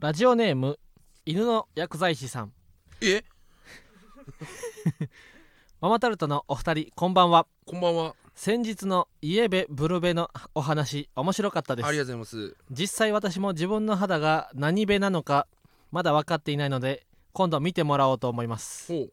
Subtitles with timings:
[0.00, 0.78] ラジオネーム
[1.26, 2.52] 犬の薬剤師さん。
[3.02, 3.24] え？
[5.80, 7.48] ママタルトのお二人こんばんは。
[7.66, 8.14] こんばんは。
[8.36, 12.56] 先日のイエベブルベのお話面白かったでありがすとうございます。
[12.70, 15.48] 実際私も自分の肌が何ベなのか
[15.90, 18.92] まだ分かっていないので今度見てもらおうと思います。
[18.92, 19.12] ほう。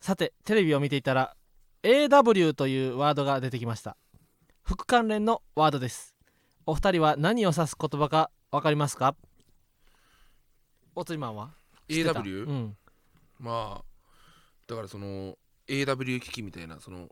[0.00, 1.36] さてテレビを見ていたら
[1.82, 3.98] AW というワードが出てきました。
[4.62, 6.14] 副関連のワードです。
[6.64, 9.14] お二人は何を指す言葉か分かりますか？
[10.94, 11.50] おつりマンは
[11.88, 12.76] ？AW、うん。
[13.38, 13.84] まあ
[14.66, 15.36] だからその
[15.66, 17.08] AW 機器みたいなその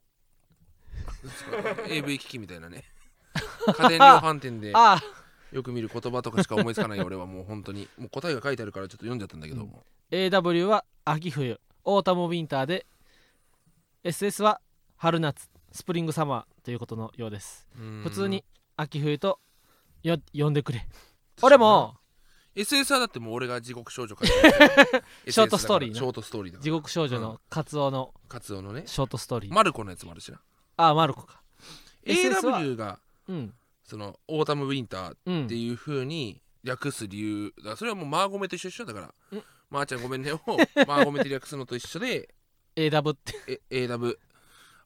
[1.88, 2.84] AV 機器みたいなね。
[3.76, 5.00] 家電量販店で あ
[5.52, 7.26] よく見る言葉とかしか思いつかない俺は。
[7.26, 7.88] もう本当に。
[7.98, 9.64] もう答えが書いてあるからちょっと読んじゃったんだけど。
[9.64, 11.60] も、AW は秋冬。
[11.84, 12.86] オータムウィンターで
[14.04, 14.60] SS は
[14.96, 15.48] 春夏。
[15.72, 17.66] Spring Summer ということのようです。
[18.02, 18.44] 普通に
[18.76, 19.38] 秋冬と
[20.02, 20.86] よ呼んでくれ。
[21.42, 21.96] 俺も
[22.62, 25.04] SS はだってもう俺が地獄少女書いてる。
[25.32, 28.82] ショートストーリーショートストーリーだ地獄少女のカツオのカツオのね。
[28.86, 30.40] ショートストーリー、マルコのやつもあるしな。
[30.76, 31.40] あマルコか。
[32.04, 33.54] AW がうん。
[33.84, 37.76] その Autumn Winter うんっていう風に略す理由だ。
[37.76, 39.06] それはもうマーゴメと一緒一緒だから
[39.38, 40.40] ん「まー、ちゃんごめんね」を
[40.86, 42.34] マーゴメって略すのと一緒で
[42.76, 43.62] AW って。
[43.70, 44.16] え AW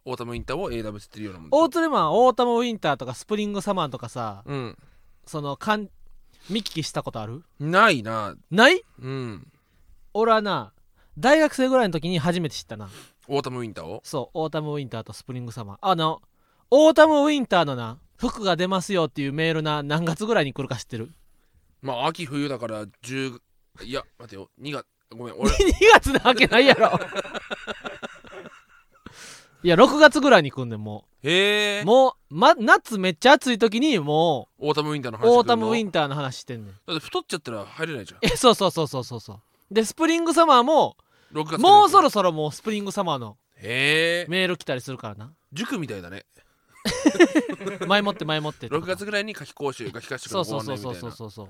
[0.04, 4.78] autumn winter を AW って言ってるようなもんオートレマン autumn winter とか spring summer とかさうん。
[5.26, 5.88] そのかん
[6.50, 7.42] 見聞きしたことある？
[7.60, 8.34] ないな。
[8.50, 8.82] ない？
[9.00, 9.46] うん。
[10.14, 10.72] 俺はな
[11.18, 12.88] 大学生ぐらいの時に初めて知ったな。
[13.28, 14.00] autumn winter を？
[14.04, 15.78] そう autumn winter と spring summer。
[15.80, 16.20] あの
[16.70, 21.10] autumn winter のな服が出ますよっていうメールな何月ぐらいに来るか知ってる？
[21.80, 23.38] まあ秋冬だから10
[23.82, 24.48] いや待てよ。
[24.60, 24.84] 2月
[25.16, 25.50] ごめん2 俺
[25.94, 26.90] 月なわけないやろ
[29.64, 31.82] いや6月ぐらいに来んねんもへえ。
[31.82, 36.74] うもう、ま、夏めっちゃ暑い時にも autumn winter のう話 autumn winter の話してんねん。
[36.86, 38.20] だって太っちゃったら入れないじゃん。
[38.22, 39.74] えそうそうそうそうそうそう。
[39.74, 40.96] で spring summer も
[41.32, 44.30] 6月もうそろろそろもう spring summer のへえ。
[44.30, 45.32] メール来たりするからな。
[45.52, 46.24] 塾みたいだね。
[47.86, 51.04] 前もって前もってってこ6と月ぐらいに夏期講習夏期合宿そうのごそうそう案内みたいう。
[51.04, 51.46] なそそうそうそう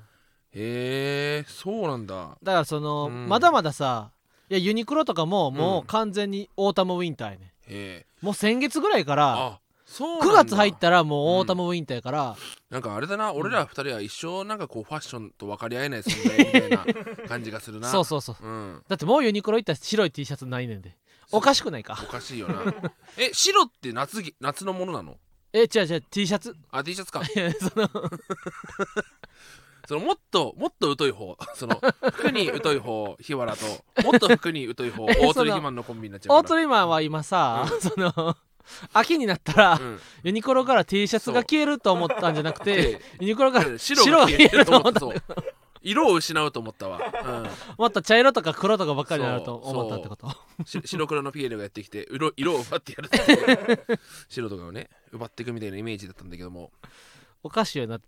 [0.55, 2.37] へえそうなんだ。
[2.43, 3.29] だからその、うん。
[3.29, 4.11] まだまださ
[4.51, 5.87] いやユニクロとかももううん。
[5.87, 12.37] 完全に autumn winter やね、へえもう先月ぐらいからあそうなん9だ月入ったらもう autumn winter やから、
[12.71, 16.87] なんかあれだな俺ら二人は一生なんかこうファッションと分かり合えない存在みたいな
[17.29, 17.89] 感じがするな。
[17.93, 18.37] そうそうそう。
[18.43, 18.83] うん。
[18.89, 20.97] だってもうユニクロ行ったら白い T シャツないねんで。
[21.31, 21.99] おかしくないか？
[22.03, 22.63] おかしいよな。
[23.19, 25.19] え白って夏ぎ夏のものなの？
[25.53, 26.57] え違う違う T シャツ。
[26.71, 27.23] あ T シャツか。
[27.25, 27.91] その
[29.93, 33.67] そのもっともっと疎い方 その服に疎い方日原と
[34.03, 38.35] もっと服に疎い方え大鳥肥満のコンビになっちゃうかオートリマンは今さ、 その
[38.95, 40.01] 秋になったら、ら、うん。
[40.23, 45.01] ユニクロから T シャツが消えると思ったんじゃなくてでユニクロから白白が消えると思った。
[45.83, 47.01] 色を失うと思ったわ、
[47.77, 50.31] もっと茶色とか黒とかばっかりになると思ったってこと？
[50.87, 53.99] 白黒のピエールがやってきて色色を奪ってやるって
[54.29, 56.71] 白とかをね奪っていくみたいなイメージだったんだけども。
[57.45, 58.01] おかしいよな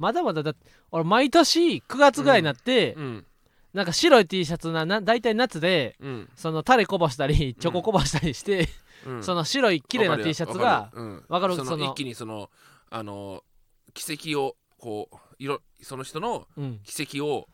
[0.00, 0.54] まだまだだ
[0.90, 3.26] 俺毎年9月ぐらいになって、うん。
[3.74, 6.28] なんか白い T シャツなな大体夏でうん。
[6.34, 8.68] そのタレこぼしたりチョコこぼしたりして、
[9.06, 9.22] うん。
[9.22, 10.90] その白い綺麗な T シャツが
[11.28, 12.48] わかる,、うん、その一気にその
[12.88, 13.44] あの
[13.92, 16.80] 奇跡をこう色その人のうん。
[16.82, 17.46] 奇跡を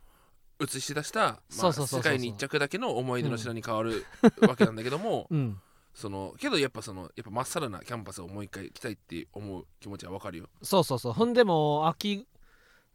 [0.60, 4.06] 映し出した、世界に一着だけの思い出の品に変わる
[4.40, 5.60] わけなんだけども、うん。
[5.96, 10.48] そのけどやっぱそのやっぱまっさらなキャンパスをもう一回来たいって思う気持ちはわかるよ。
[10.62, 11.12] そうそうそう。
[11.14, 12.26] ほんでもう秋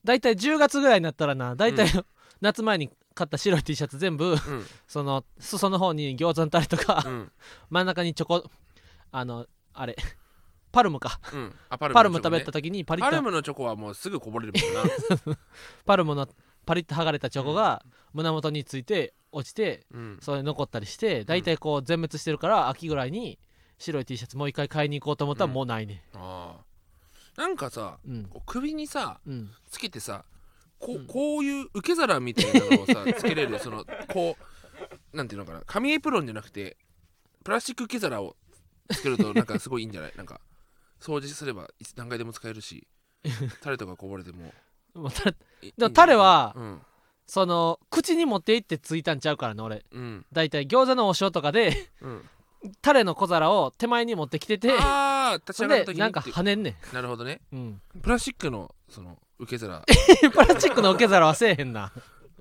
[0.03, 1.88] 大体10月ぐらいになったらな大体、
[2.41, 4.38] 夏前に買った白い T シャツ全部うん。
[4.88, 7.31] その裾の方に餃子のタレとか、うん。
[7.69, 8.50] 真ん中にチョコ
[9.12, 9.95] あのあれ
[10.72, 11.19] パルムか。
[11.34, 11.56] うん。
[11.69, 13.12] あパルパルム食べた時にパリッと。
[13.12, 15.35] パルムのチョコはもうすぐこぼれるもんな、
[15.85, 16.28] パルムの
[16.66, 17.83] パリッと剥がれたチョコが
[18.13, 23.39] 胸元について落ちてうん、それ残ったりして大体こう全滅してるから秋ぐらいに
[23.78, 25.53] 白い T シャツもう一回買いに行こうと思ったらうん。
[25.53, 26.71] もうないねああ
[27.41, 28.24] なんかさうん。
[28.25, 29.50] こう首にさうん。
[29.69, 30.25] つけてさ
[30.79, 31.07] こ,、ううん。
[31.07, 33.83] こういう受け皿みたいなのをさ つけれるその
[34.13, 34.38] こ
[35.13, 36.77] うなんていうのかな紙エプロンじゃなくて
[37.44, 38.36] プラスチック受け皿を
[38.92, 40.13] つけるとなんかすごいいいんじゃない？
[40.18, 40.39] なんか
[41.00, 42.88] 掃除すればいつ何回でも使えるし
[43.62, 44.54] タレとかこぼれても。
[44.94, 46.81] もうたいいいでもタレはうん。
[47.27, 49.86] その口に持って行ってついたんちゃうからね俺。
[49.92, 50.25] うん。
[50.33, 52.30] 大体餃子の王将とかでうん
[52.81, 57.42] タレの小皿を手前に持ってきててああ立ち上がった時にでなんか跳ねんねなるほどね。
[57.52, 59.81] ん、うん、プラスチックのその受け皿。
[60.31, 61.92] プラスチックの受け皿はせえへんな。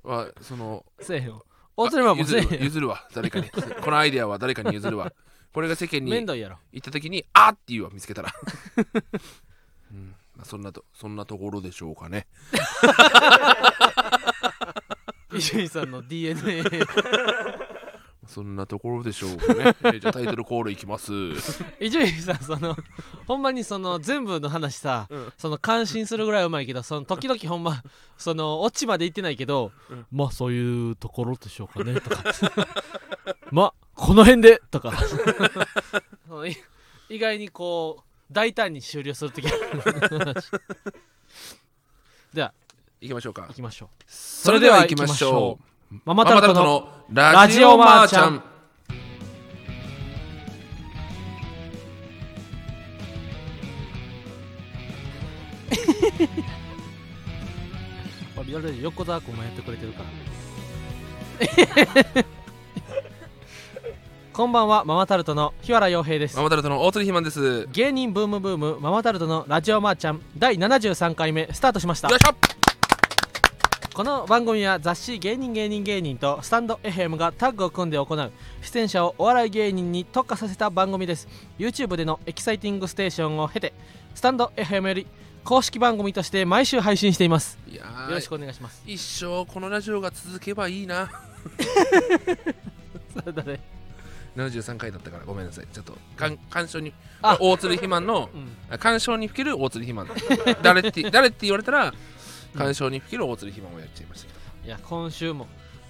[0.03, 1.41] はそのせえへんわ。
[1.75, 3.49] 大鶴マンもせえへん譲るわ誰かに。
[3.81, 5.11] このアイデアは誰かに譲るわ。
[5.53, 8.33] これが世間に行った時に「あっ!」って言うわ見つけたら、
[9.91, 10.15] うん。
[10.35, 12.27] まあ、そんなとそんなところでしょうかね。
[15.33, 16.63] 伊集院さんの DNA
[18.31, 21.11] そんなところでしょうかね、 えーじゃあタイトルコールいきます。
[21.81, 22.77] 伊集院さんその
[23.27, 25.33] ほんまにその全部の話さ、うん。
[25.37, 27.83] その感心するぐらいうまいけどその時々ほんま
[28.17, 30.05] そのオチまで言ってないけど、うん。
[30.13, 32.23] まあそういうところでしょうかねとか。
[33.51, 34.93] まあこの辺でとか。
[37.09, 39.45] 意外にこう大胆に終了する時。
[39.45, 39.57] ある
[42.33, 42.53] では
[43.01, 43.41] 行きましょうか。
[43.49, 44.03] 行きましょう。
[44.07, 45.70] それでは行きましょう
[46.05, 48.41] ママタルトののラジオマーちゃん。
[58.37, 60.03] あリアルで横澤君もやってくれてるか
[62.15, 62.23] ら。
[64.31, 66.37] こんばんはママタルトの日原洋平です。
[66.37, 67.43] ママタルトの大鶴ひまんです。
[67.43, 72.07] よ芸人ブームブームママタルトのラジオマーちゃん第73回目スタートしました。
[72.07, 72.50] いしょ
[73.93, 81.27] この番組は雑誌芸人芸人芸人とスタンド FM がタッグを組んで行う出演者をお笑い芸人に特化させた番組です。
[81.59, 83.73] YouTube でのエキサイティングステーションを経て
[84.15, 85.07] スタンド FM より
[85.43, 87.57] 公式番組として毎週配信しています。
[87.67, 88.81] いやーよろしくお願いします。
[88.85, 91.11] 一生このラジオが続けばいいな。
[93.13, 93.59] それだね。
[94.37, 95.67] 73回だったからごめんなさい。
[95.69, 96.39] ちょっと鑑
[96.69, 97.37] 賞にあ。
[97.41, 98.55] 大鶴ひまんのうん。
[98.69, 100.07] あ鑑賞にふける大鶴ひまん
[100.61, 101.93] 誰って誰って言われたら
[102.55, 105.47] 鑑賞にふける大鶴ひまんをやっちゃいましたけいや今週も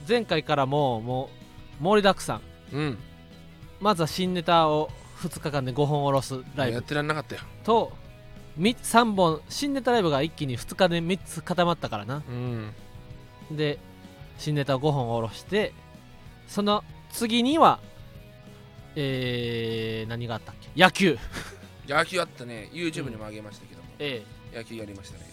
[0.08, 1.30] 前回からもうも
[1.80, 2.42] う盛りだくさん。
[2.72, 2.98] どうん。
[3.80, 4.90] まずは新ネタを
[5.22, 6.76] 2日間で5本下ろすライブ。
[6.76, 7.42] やってらんなかったよ。
[7.64, 7.92] と
[8.60, 12.24] 3本新ネタライブが一気に2日で3つ固まったからな。
[12.28, 12.72] うん。
[13.52, 13.80] で
[14.38, 15.74] 新ネタを5本下ろして
[16.48, 17.80] その次には
[18.96, 20.70] えー、何があったっけ？
[20.82, 21.18] 野球。
[21.88, 22.70] 野球あったね。
[22.74, 24.24] YouTube にも上げましたけども、え
[24.54, 25.26] 野球やりましたね。
[25.28, 25.31] え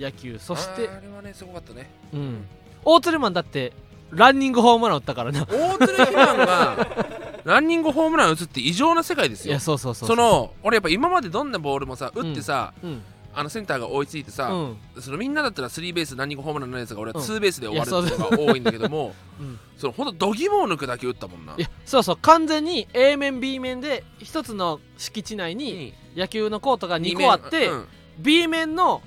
[0.00, 1.90] 野球そしてあれはねすごかったね。
[2.12, 2.46] うん。
[2.84, 3.72] 大鶴マンだって
[4.10, 5.44] ランニングホームラン打ったからな。
[5.44, 6.86] 大鶴ひまんが
[7.44, 9.52] ランニングホームラン打つって異常な世界ですよ。
[9.52, 13.02] いやそうそうそうその俺やっぱ今までどんなボールもさ打ってさ、うん。
[13.32, 14.76] あのセンターが追いついてさ、うん。
[15.00, 17.24] そのみんなだったらスリーベースランニングホームランのやつが俺はうん。
[17.24, 19.58] ツーベースで終わるっていうのが多いんだけども、 うん。
[19.76, 21.54] そのほんと度肝を抜くだけ打ったもんな。
[21.56, 22.16] いやそうそう。
[22.16, 27.88] 完全に A 面 B 面で一つの敷地内に野球のコートが2個あって、うん。
[28.18, 29.00] B 面の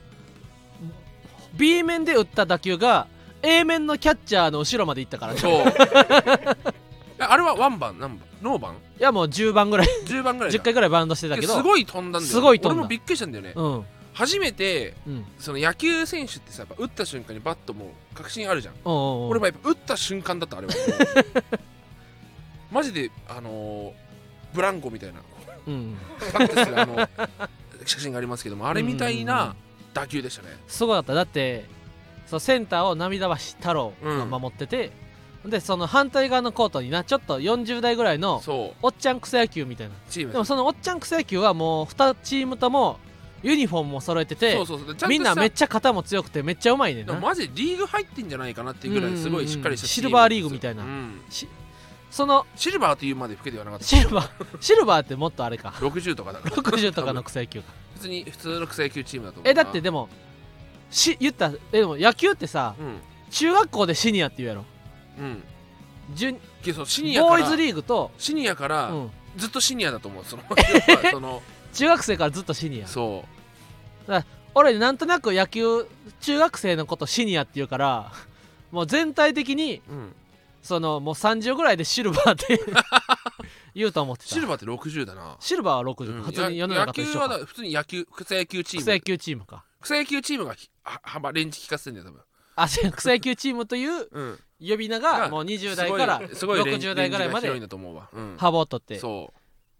[1.53, 3.07] B 面で打った打球が
[3.41, 5.39] A 面のキャッチャーの後ろまで行ったからね。
[5.39, 5.51] そう。
[7.19, 9.87] えあれはワン番何番ノー番いやもう10番ぐらい。
[10.05, 10.59] 10番ぐらいだ。
[10.59, 11.47] 10回ぐらいバウンドしてたけど。
[11.47, 12.33] ですごい飛んだんだよ。
[12.33, 12.75] すごい飛んだ。
[12.75, 13.85] 俺もびっくりしたんだよね、うん。
[14.13, 15.25] 初めてうん。
[15.39, 18.75] その野球選手ってさやっぱ打った瞬間にバットもう確信あるじゃん。
[18.85, 20.73] 俺もやっぱ打った瞬間だったあれは。
[22.71, 23.91] マジであのー
[24.53, 25.21] ブランコみたいな。
[25.67, 25.97] うん
[26.33, 27.09] バッあの
[27.85, 29.55] 写真がありますけどもあれみたいな
[29.93, 30.49] 打球でしたね。
[30.67, 31.13] すごかった。
[31.13, 31.65] だって
[32.25, 34.91] そうセンターを涙橋太郎が守ってて、
[35.45, 38.41] でその反対側のコートになちょっと40代ぐらいの
[38.81, 39.93] おっちゃん草野球みたいな。
[40.09, 42.97] チームでもそのおっちゃん草野球はもう2チームとも
[43.43, 44.57] ユニフォームも揃えてて
[45.07, 47.19] みんなめっちゃ肩も強くてめっちゃうまいねんな。
[47.19, 50.83] マジでリーグ入ってんじゃないかなっていうぐらいすごいしっかりしたシルバーリーグみたいな。
[50.83, 51.21] うん。
[51.29, 51.47] し
[52.09, 53.85] そのシルバーというまで老けてはなかった。
[53.85, 54.29] シルバー
[54.61, 55.73] シルバーってもっとあれか。
[55.79, 56.55] 60とかだから。
[56.55, 60.09] 60とかの草野球か普通に普通の草野球チームだと思うえだってでも
[60.89, 63.01] し言ったえでも野球ってさうん。
[63.33, 64.65] 中学校でシニアって言うやろ。
[65.19, 65.43] うん。
[66.13, 70.23] ジュけどそうシニアボーイズリーグと、シニアからうん、ずっとシニアだと思う。
[70.23, 70.43] その
[71.11, 71.41] その
[71.73, 72.87] 中学生からずっとシニア。
[72.87, 73.25] そ
[74.55, 75.87] 俺なんとなく野球
[76.21, 78.11] 中学生のことシニアって言うから
[78.71, 80.15] もう全体的にう、うん、
[80.61, 82.59] そのもう30ぐらいでシルバーって
[83.75, 84.33] 言うと思ってた。
[84.33, 85.37] シルバーって60だな。
[85.39, 86.23] シルバーは60、うん。
[86.23, 87.27] 普通に世のや中と一緒か。
[87.27, 88.83] 野球はだ普通に野球草野球チーム。
[88.83, 89.65] 草野球チームか。
[89.81, 92.21] 草野球チームが幅レンジ効かせてんだよ多分。
[92.55, 94.39] あせ草野球チームといううん。
[94.59, 97.51] 呼び名がもう20代からすごいすごいレンジ60代ぐらいまで
[98.37, 98.99] 幅を取って。
[98.99, 99.33] そ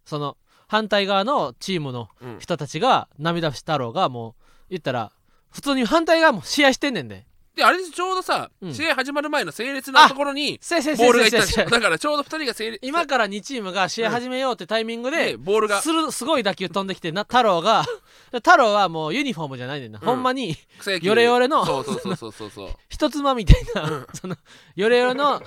[0.06, 2.10] その反対側のチームの
[2.40, 4.34] 人たちが涙橋太郎がもう
[4.72, 5.12] 言ったら
[5.52, 8.74] 普通に反対側も試合してんねんでであれちょうどさ、うん。
[8.74, 10.60] 試合始まる前の整列のところに
[10.98, 11.70] ボールがいったんですよ。
[11.70, 15.82] だからちょうど2人が整列今から2チームが試合始めようってタイミングででボールが。
[15.82, 17.86] するすごい打球飛んできてな太郎が
[18.32, 20.06] 太郎はもうユニフォームじゃないねんな、うん。
[20.06, 20.58] ほんまに
[21.02, 22.50] ヨレヨレのそうそうそうそうそう。
[22.50, 24.08] そう人妻みたいな、うん。
[24.14, 24.36] その
[24.76, 25.42] ヨレヨレの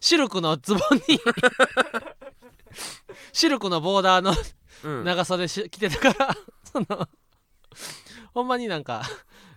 [0.00, 1.20] シルクのズボンに
[3.32, 4.34] シルクのボーダーの
[4.82, 5.04] うん。
[5.04, 7.08] 長袖し着てたからその
[8.32, 9.02] ほんまになんか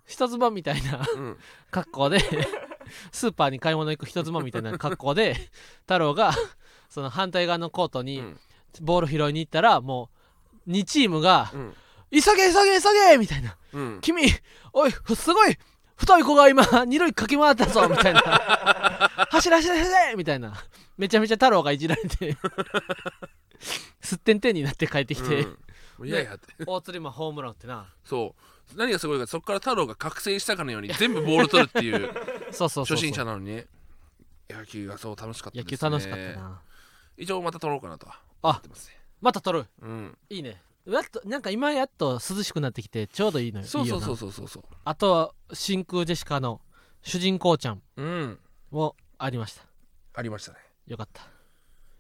[0.06, 1.38] 人妻みたいなうん。
[1.72, 2.20] 格好で
[3.12, 5.36] スーパーに買い物行く人妻みたいな格好で
[5.82, 6.34] 太郎が
[6.90, 8.40] その反対側のコートにうん。
[8.82, 10.10] ボール拾いに行ったらも
[10.68, 11.74] う2チームがうん
[12.12, 13.56] 「急げ急げ急げ!」みたいな。
[13.74, 14.24] うん「君
[14.74, 15.58] おいすごい
[15.96, 18.22] 太い子が今二塁駆け回ったぞ」みたいな。
[19.30, 20.54] 走れ走れ走れみたいな。
[20.98, 22.38] めちゃめちゃ太郎がいじられて
[24.02, 25.50] すってんてんになって帰ってきて、うん。
[25.50, 25.58] も
[26.00, 26.66] ういやいやって。
[26.66, 27.88] 大釣りマンホームランってな。
[28.04, 28.42] そう
[28.76, 32.12] 何がすごいかそこから太郎が覚醒したかのように全部ボール取るっていう
[32.52, 33.46] そうそう初心者なのに。
[33.46, 33.68] ね
[34.50, 35.90] 野球がそう楽しかった野ですね。
[35.90, 36.62] 球楽しかったな。
[37.18, 39.00] 一応また取ろうかなとはあ思ってますね。
[39.22, 39.66] また撮る？
[39.82, 40.18] うん。
[40.30, 40.62] いいね。
[40.86, 43.66] やっとなんか今やっと涼しくなってきてちょうどいいのよ。
[43.66, 44.48] そうそうそうそうそう。
[44.48, 46.62] そうあとは真空ジェシカの
[47.02, 48.40] 主人公ちゃんうん。
[48.70, 49.64] もありました。
[50.14, 50.58] ありましたね。
[50.88, 51.22] よかった。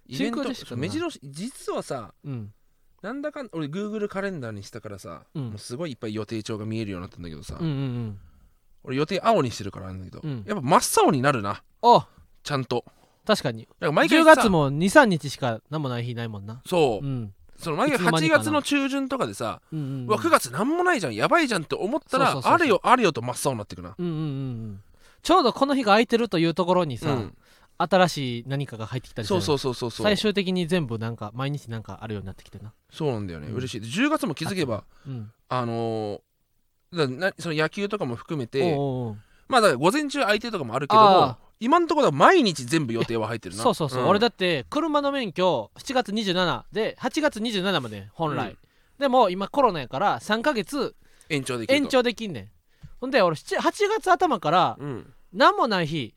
[0.07, 0.69] イベント真空ジェシカな。
[0.69, 2.53] そう目白実はさうん
[3.03, 5.49] なんだかん俺 Google カレンダーにしたからさ、うん。
[5.49, 8.19] もうすごいいっぱい予定帳が見えるようになったんだけどさ、うんうんうん。
[8.85, 10.43] 俺予定青にしてるからなんだけど、うん。
[10.47, 11.61] やっぱ真っ青になるな。
[11.81, 12.03] お
[12.43, 12.85] ちゃんと。
[13.27, 13.63] 確かに。
[13.63, 16.61] だから毎回10さ月も23日しか何もない日ないもんな。
[16.65, 17.33] そう、うん。
[17.57, 18.43] その毎回8いつの間にかな。
[18.43, 20.07] 月の中旬とかでさ、うんうんうん。
[20.07, 22.53] うわ9月なんもないじゃんやばいじゃんって思ったらそうそうそうそう。
[22.53, 23.95] あれよあれよと真っ青になってくな。
[23.97, 24.81] うんうんうんうん。
[25.21, 27.37] ちょうどこの日が空いてるというところにさ、うん
[27.89, 30.05] 新しい何かが入ってきたりそうそうそうそうそう。
[30.05, 32.73] 最終的に全部なんか毎日なんかあるようになってきてな。
[32.91, 33.53] そうなんだよね、うん。
[33.55, 33.81] 嬉しい。
[33.81, 35.31] で10月も気づけばうん。
[35.49, 36.19] あのー
[36.95, 39.17] だなその野球とかも含めておうおうおう。
[39.47, 43.63] まあだから午前中空いてるとかもあるけどもあ今のところは毎日全部予定は入ってるな。
[43.63, 44.07] そうそうそう、ん。
[44.07, 48.57] 俺だって車の免許7月27で8月27まで本来、うん。
[48.99, 50.95] でも今コロナやから3ヶ月
[51.29, 51.83] 延長できると。
[51.83, 52.49] 延長できんねん。
[52.99, 55.13] ほんで俺7 8月頭からうん。
[55.33, 56.13] 何もない日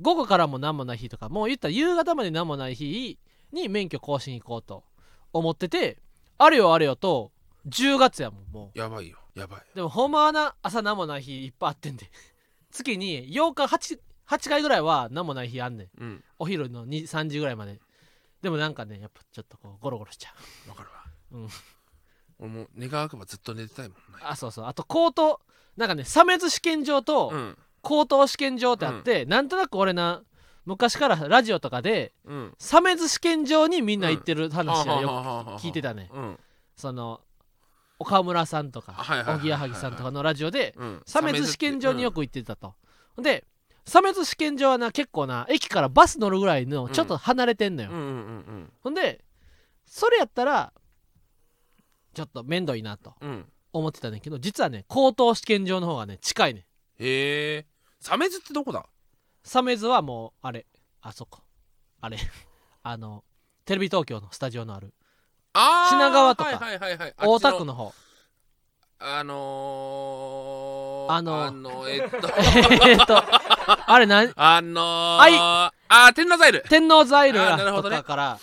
[0.00, 3.18] 午後からも何もない日とかもう言ったら夕方まで何もない日
[3.52, 4.84] に免許更新行こうと
[5.32, 5.98] 思ってて
[6.38, 7.30] あれよあれよと
[7.68, 9.18] 10月やもんもやばいよ。
[9.34, 9.60] やばい。
[9.60, 12.10] うでもほんまはな朝何もない日いっぱいあってんで。
[12.70, 15.88] 月に8日 8, 8回ぐらいは何もない日あんねん。
[15.98, 16.24] うん。
[16.38, 17.80] お昼の2 3時ぐらいまで。
[18.42, 20.34] でもなんかねやっぱちょっとこうゴロゴロしちゃ
[20.66, 20.68] う。
[20.70, 21.04] わかるわ。
[21.32, 21.48] うん。
[22.38, 24.66] 俺も願わくばずっと寝てたいもんなあそうそう。
[24.66, 25.40] あと高等
[25.76, 30.22] なんかね差別試験場とうん高等試験場ってあって、なんとなく俺な
[30.64, 32.54] 昔からラジオとかでうん。
[32.58, 35.12] 差別試験場にみんな行ってる話はよく
[35.62, 36.10] 聞いてたね。
[36.12, 36.38] うん。
[36.76, 37.20] その
[37.98, 38.96] 岡村さんとか
[39.28, 41.02] おぎやはぎさんとかのラジオでうん。
[41.06, 42.74] 差別試験場によく行ってたと、
[43.20, 43.44] で
[43.84, 48.12] 差別試験場はな結構な駅からバス乗るぐらいのちょっと離れてんのよ、うんうんうんう
[48.62, 48.72] ん。
[48.82, 49.22] ほんで
[49.84, 50.72] それやったら
[52.14, 53.44] ちょっと面倒いなとうんうん。
[53.74, 56.62] 思ってたねんけど実はね高等試験場の方がね近いねん。
[56.62, 57.66] へえ
[58.04, 58.84] サメズってどこだ？
[59.44, 60.66] サメズはもうあれ。
[61.00, 61.40] あそこ
[62.02, 62.18] あれ。
[62.84, 63.24] あの
[63.64, 64.92] テレビ東京のスタジオのある。
[65.54, 66.50] あー品川とか。
[66.58, 67.14] はいはいはいはい。
[67.16, 67.94] 大田区のの方。
[68.98, 72.16] あのー、あのあのえっと。
[72.86, 73.22] えっと
[73.86, 74.32] あれなん？
[74.36, 75.38] あのー、はい。
[75.38, 76.62] あー天王ザイル。
[76.68, 77.96] 天王ザイルとあーなるほどね。
[77.96, 78.38] かから。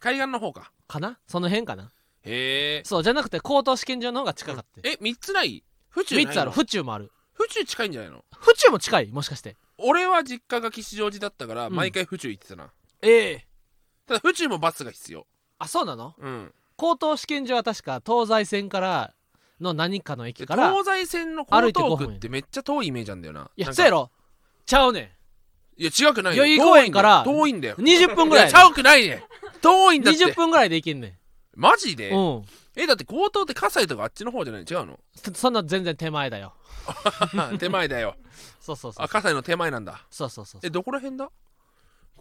[0.00, 0.72] 海岸の方か。
[0.86, 1.18] かな？
[1.26, 1.92] その辺かな？
[2.22, 4.80] へえそうじゃなくて高等試験場の方が近かって。
[4.82, 5.62] え三つない？
[5.90, 6.50] 府中ないの？3つある。
[6.52, 7.12] 府中もある
[7.48, 8.24] 府中近いんじゃないの？
[8.38, 9.56] 府中も近いもしかして。
[9.78, 11.74] 俺は実家が吉祥寺だったからうん。
[11.74, 12.70] 毎回府中行ってたな、
[13.02, 13.46] ええ。
[14.06, 15.26] ただ府中もバスが必要。
[15.58, 16.14] あそうなの？
[16.18, 16.52] うん。
[16.76, 19.14] 高等試験場は確か東西線から
[19.60, 23.40] の何かの駅でからい東西線の江歩いて5分東区ってめっちゃ遠いイメージなんだよな。
[23.40, 23.52] なんか。
[23.56, 24.10] やそうやろ。
[24.66, 25.16] ちゃうね
[25.76, 26.44] いや違くないよ。
[26.44, 27.76] 代々木公園から遠いんだよ。
[27.76, 28.50] ん20分ぐらい。
[28.50, 29.22] いや遠くないね
[29.62, 30.24] 遠いんだって。
[30.24, 31.18] 20分ぐらいで行けんね
[31.54, 32.10] マジで？
[32.10, 32.44] んうん
[32.80, 34.62] えだって江東って葛西とかあっちの方じゃない？
[34.62, 34.98] 違うの？
[35.14, 36.54] そそんな全然手前だよ。
[37.58, 38.14] 手前だよ。
[38.60, 39.04] そうそうそう。
[39.04, 40.06] あ葛西の手前なんだ。
[40.10, 41.30] そうそうそうえどこら辺だ？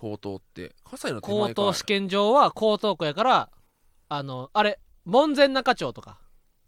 [0.02, 0.76] 江東って。
[0.84, 3.50] 葛西の手前か高等試験場は江東区やから
[4.10, 6.20] あのあれ門前仲町とか。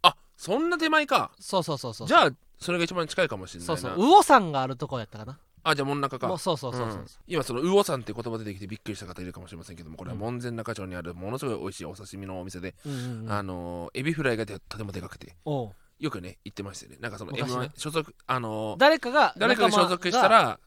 [0.03, 1.31] あそんな手前か。
[1.39, 2.07] そうそうそうそう。
[2.07, 3.77] じゃあそれが一番近いかもしれないな。
[3.77, 3.99] そうそう。
[3.99, 6.27] 魚山があるとこやったかなあじゃあ真ん中か。
[6.27, 7.05] もうそうそうそうそう、うん。
[7.27, 13.31] 今その魚さんって言葉出てきてびっくりした方いるかもしれませんけどもこれはうん門前仲町にあるものすごい美味しいお刺身のお店で、うんうんうん。
[13.31, 15.35] あのーエビフライがでとてもでかくて。
[15.45, 15.71] おう。
[15.99, 16.97] よくね言ってましたよね。
[17.01, 20.59] なんかその昔な M1 所属あのー誰かが誰かが所属した仲間がら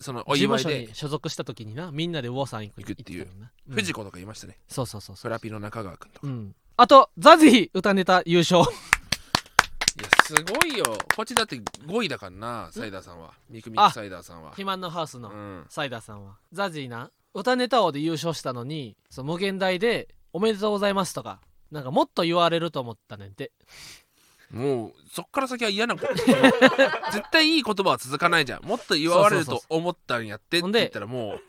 [0.00, 3.50] そのお事務所祝いでに所属した時になみんなで魚山行く行くっていう行たもんな。
[3.68, 3.74] うん。
[3.76, 4.58] 藤子とか言いましたね。
[4.68, 5.22] そうそうそうそう。
[5.22, 6.26] フラピの中川君とか。
[6.26, 6.54] うん。
[6.76, 8.62] あとザジー歌ネタ優勝
[10.30, 10.84] すごいよ。
[11.16, 13.32] こっちだって5位だからなサイダーさんは。
[13.48, 14.50] ミクミクサイダーさんは。
[14.50, 15.66] 肥満のハウスのうん。
[15.68, 16.36] サイダーさんは。
[16.52, 17.10] ザジーな。
[17.34, 23.52] 歌ネタ王で優勝したのにその無限大で「おめでとうございます」とかなんかもっと言われると思ったねんて。
[24.50, 26.12] もうそっから先は嫌なこと。
[27.12, 28.64] 絶対いい言葉は続かないじゃん。
[28.64, 31.40] もっと言われるそうと思ったんやってってほんで言ったらもう。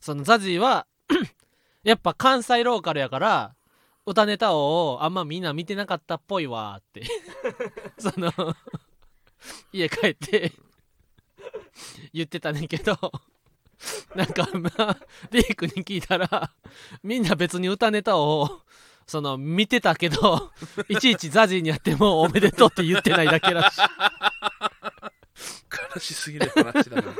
[0.00, 0.86] そのザジーは
[1.84, 3.54] やっぱ関西ローカルやから
[4.08, 7.02] 歌ネタ王をあんまみんな見てなかったっぽいわーって。
[8.00, 8.32] その
[9.70, 10.52] 家帰って
[12.14, 12.96] 言ってたねんけど。
[14.14, 14.96] なんかまあ
[15.30, 16.50] リークに聞いたら
[17.04, 18.62] みんな別に歌ネタを
[19.06, 20.50] その見てたけど
[20.88, 23.80] いちいちザジーにやってもおめでとうって言ってないだけらしい。
[25.94, 27.14] 悲しすぎる話だな。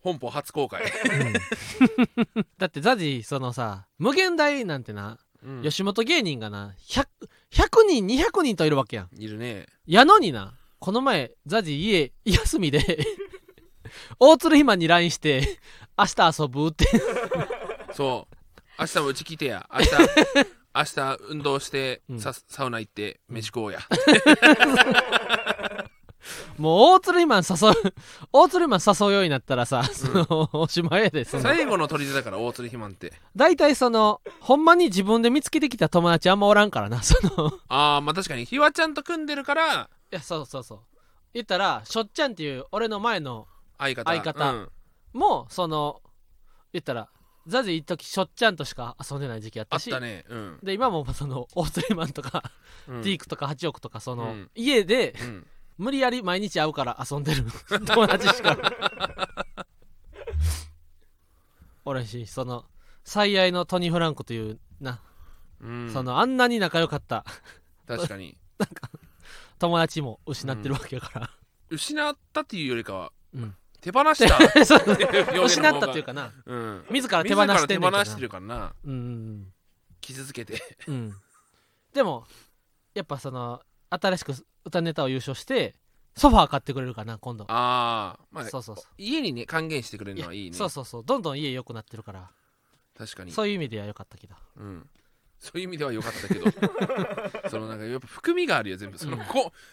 [0.00, 0.82] 本邦初公開、
[2.56, 5.62] だってザジそのさ無限大なんてな、うん。
[5.62, 7.06] 吉本芸人がな 100,
[7.52, 9.08] 100人200人といるわけやん。
[9.16, 9.66] いるね。
[9.86, 12.80] やのになこの前ザジ家休みで
[14.20, 15.58] 大鶴ひまに LINE して
[15.96, 16.86] 明日遊ぶって。
[17.94, 18.36] そう。
[18.78, 19.68] 明日もうち来てや。
[19.72, 19.90] 明日
[20.74, 22.20] 明日運動して、うん。
[22.20, 23.80] さサウナ行って飯食おうや、
[26.56, 27.94] もう大鶴ひまん誘う
[28.32, 31.42] 大鶴ひまん誘うようになったらさその、おしまいやでその。
[31.42, 33.12] 最後の砦だから大鶴ひまんって。
[33.36, 37.48] 大体そのほんまに自分で見つけてきた友達あんまおらんからなその。
[37.48, 38.44] いああまあ確かに。
[38.44, 39.90] ひわちゃんと組んでるから。
[40.10, 40.80] やそうそうそう。
[41.34, 43.46] 言ったらしょっちゃんっていう俺の前の
[43.78, 44.10] 相方。
[44.10, 44.52] 相方。
[44.52, 44.68] うん。
[45.12, 46.02] もその
[46.72, 47.08] 言ったら
[47.46, 50.24] ザジ一時しょっちゃんとしか遊んでない時期あっあったしたね。
[50.28, 52.42] うん、で今もその大鶴ひまんとか、
[52.86, 54.50] うん、ティークとか8億とかその、うん。
[54.54, 55.46] 家でうん
[55.78, 57.44] 無理やり毎日会うから遊んでる。
[57.86, 58.56] 友達しか。
[61.84, 62.66] 俺しその
[63.04, 65.00] 最愛のトニー・フランクというな、
[65.60, 65.90] うん。
[65.92, 67.24] そのあんなに仲良かった。
[67.86, 68.36] 確かに。
[69.58, 71.30] 友達も失ってるわけやから、
[71.70, 73.56] 失ったっていうよりかはうん。
[73.80, 74.36] 手放した。
[75.40, 76.32] 失ったっていうかな。
[76.44, 76.86] うん。
[76.90, 77.98] 自ら手放してんねんけ自どな。
[77.98, 78.74] らてるからな。
[78.84, 79.52] うんうん
[80.00, 80.76] 傷つけて。
[80.88, 81.14] うんうん。
[81.92, 82.26] でも
[82.94, 84.34] やっぱその新しく
[84.68, 85.74] 歌ネタを優勝して
[86.16, 87.44] ソファー買ってくれるかな今度。
[87.48, 88.84] ああまあそうそうそう。
[88.98, 90.56] 家にね還元してくれるのはいいね。
[90.56, 91.04] そうそうそう。
[91.04, 92.30] どんどん家良くなってるから。
[92.96, 93.32] 確かに。
[93.32, 94.34] そういう意味では良かったけど。
[94.56, 94.88] うん。
[95.38, 96.46] そういう意味では良かったけど。
[97.48, 98.98] そのなんかやっぱ含みがあるよ全部。
[98.98, 99.22] その、うん。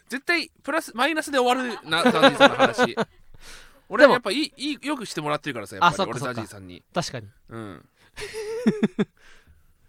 [0.07, 2.95] 絶対プラスマイナスで終わるなザジーさんの話。
[3.89, 6.11] 俺でもはやっぱいいよくしてもらってるからさやっぱり。
[6.11, 6.83] 俺ザジーさんに。
[6.93, 7.27] 確かに。
[7.49, 7.89] うん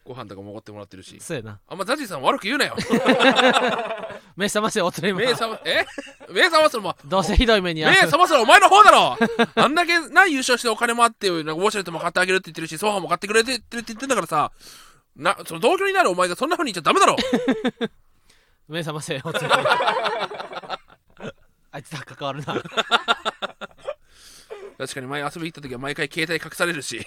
[0.06, 1.18] ご飯とかもおごってもらってるし。
[1.20, 1.58] そうやな。
[1.68, 2.76] あんまザジーさん悪く言うなよ。
[4.36, 5.84] 目覚ませおつれ目覚まえ？
[6.30, 9.16] 目覚ますのもどうせひどい目に遭う目覚ますのお前の方だろ。
[9.56, 14.52] あんだけな優勝してお金もあってなんかウォシュレットも買ってあげるって言ってるしソファーも買ってくれてって言ってんだからさ
[15.16, 17.16] なその同居になるお前がそんな風に言っちゃダメだろ。
[18.68, 19.48] 目覚ませおつれ
[21.72, 22.54] あいつと関わるな
[24.78, 27.04] 確かに前遊び行った時は毎回携帯隠されるし。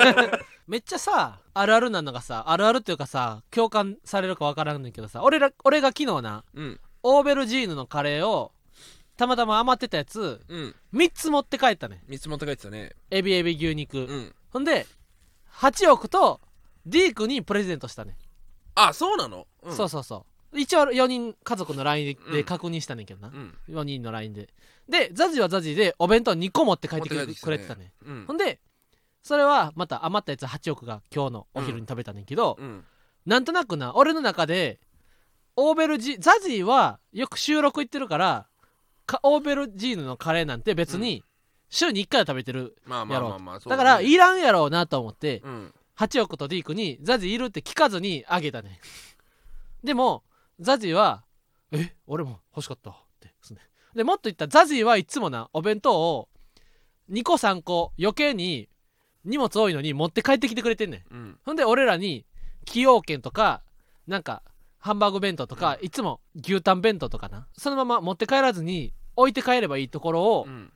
[0.66, 6.80] めっちゃさあるあるなのがさあるあるっていうかさ共感されるかわからんねんけどさ俺ら俺が昨日なうん。
[7.02, 8.52] オーベルジーヌのカレーを
[9.16, 10.74] たまたま余ってたやつうん。
[10.94, 12.02] 3つ持って帰ったね。
[12.06, 12.92] 三つ持って帰ってたね。
[13.10, 14.34] エビエビ牛肉、うん。
[14.50, 14.86] ほんで
[15.52, 16.40] 8億と
[16.86, 18.16] ディークにプレゼントしたね、
[18.74, 22.32] あそうなの、うん、そうそうそう一応4人家族の LINE うん。
[22.32, 23.54] で確認したねんけどな、うん。
[23.68, 24.48] 4人の LINE で。
[24.88, 27.58] でザジはザジでお弁当2個持って帰ってくれてたね。
[27.58, 28.24] てたねうん。
[28.26, 28.60] ほんで
[29.22, 32.84] それはまた余ったやつ8億が今日のお昼に食べたねんけど、うん。
[33.24, 34.80] なんとなくな俺の中で
[35.56, 38.46] オーベルジザジーはよく収録行ってるから
[39.06, 41.22] かオーベルジーヌのカレーなんて別に
[41.68, 45.74] 週に1回は食べてる、まあまあまあまあそうだからねいらんやろうなと思って、うん。
[45.98, 48.80] 8億とディークにザジいるって聞かずにあげたね。
[49.84, 50.22] でも
[50.60, 51.24] ザジは
[51.72, 53.60] 「え俺も欲しかった」ってですね。
[53.94, 56.28] でもっと言ったらザジはいつもなお弁当を
[57.10, 58.68] 2個3個余計に
[59.24, 61.14] 荷物多いのに持って帰ってきてくれてんねん。
[61.14, 61.38] うん。
[61.44, 62.26] ほんで俺らに
[62.64, 63.62] 崎陽軒とか
[64.06, 64.42] なんか
[64.78, 70.72] ハンバーグ弁当とか、いつも牛タン弁当とかなそのまま持って帰らずに置いて帰ればいいところを、うん。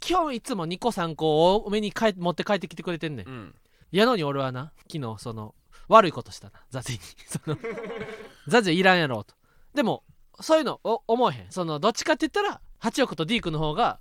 [0.00, 3.28] 基本いつも2個3個多めに帰持って帰ってきてくれてんねん。
[3.28, 3.54] うん。
[3.90, 5.54] やのに俺はな昨日その
[5.92, 6.52] 悪いことしたな。
[6.70, 6.98] ザジに。
[7.26, 7.56] その
[8.48, 9.34] ザジいらんやろうと。
[9.74, 10.04] でも
[10.40, 11.52] そういうのお思えへん。
[11.52, 14.00] そのどっちかって言ったら8億とディークの方が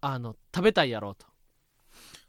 [0.00, 1.26] あの食べたいやろうと。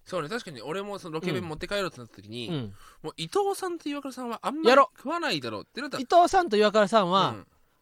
[0.06, 0.30] そうね。
[0.30, 2.76] 確かに俺もそのロケ弁持って帰ろうってなった時に、うん。
[3.02, 7.36] もう伊藤さんと岩倉さんはあんまり食わないだろうってなったら伊藤さんと岩倉さんは、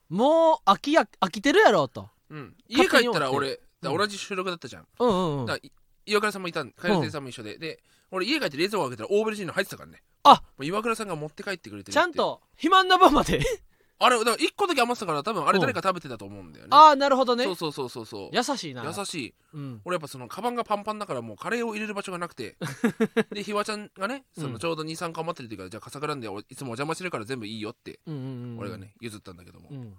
[0.10, 2.10] もう飽きや飽きてるやろうと。
[2.30, 2.38] うん。
[2.38, 5.10] うん家帰ったら俺同じ収録だったじゃん、うん。
[5.10, 5.72] うんうんだからい
[6.06, 7.80] 岩倉さんもいたん海星さんも一緒で、で
[8.12, 10.02] 俺家帰って冷蔵庫開けたらオーベルジーヌ入ってたからね。
[10.24, 10.36] あ。
[10.36, 11.94] もう岩倉さんが持って帰ってくれてるって。
[11.94, 13.42] ちゃんと肥満な分まで。
[14.00, 16.70] あれだから1個だけ余ってたから多分あれ誰か食べてたと思うんだよね。
[16.72, 17.46] ああなるほどね。
[17.46, 18.30] そうそうそうそうそう。
[18.34, 18.84] 優しいな。
[18.84, 19.34] 優しい。
[19.54, 19.82] うん。
[19.86, 22.58] 俺やっぱそのカバンがパンパンだからもうカレーを入れる場所がなくて。
[23.32, 28.60] でひわちゃんがねそのちょうど23個余ってるっていうから、じゃあ笠倉んでおいつもお邪魔してるから全部いいよってうんうんうん。
[28.60, 29.94] 俺がね譲ったんだけども、うん。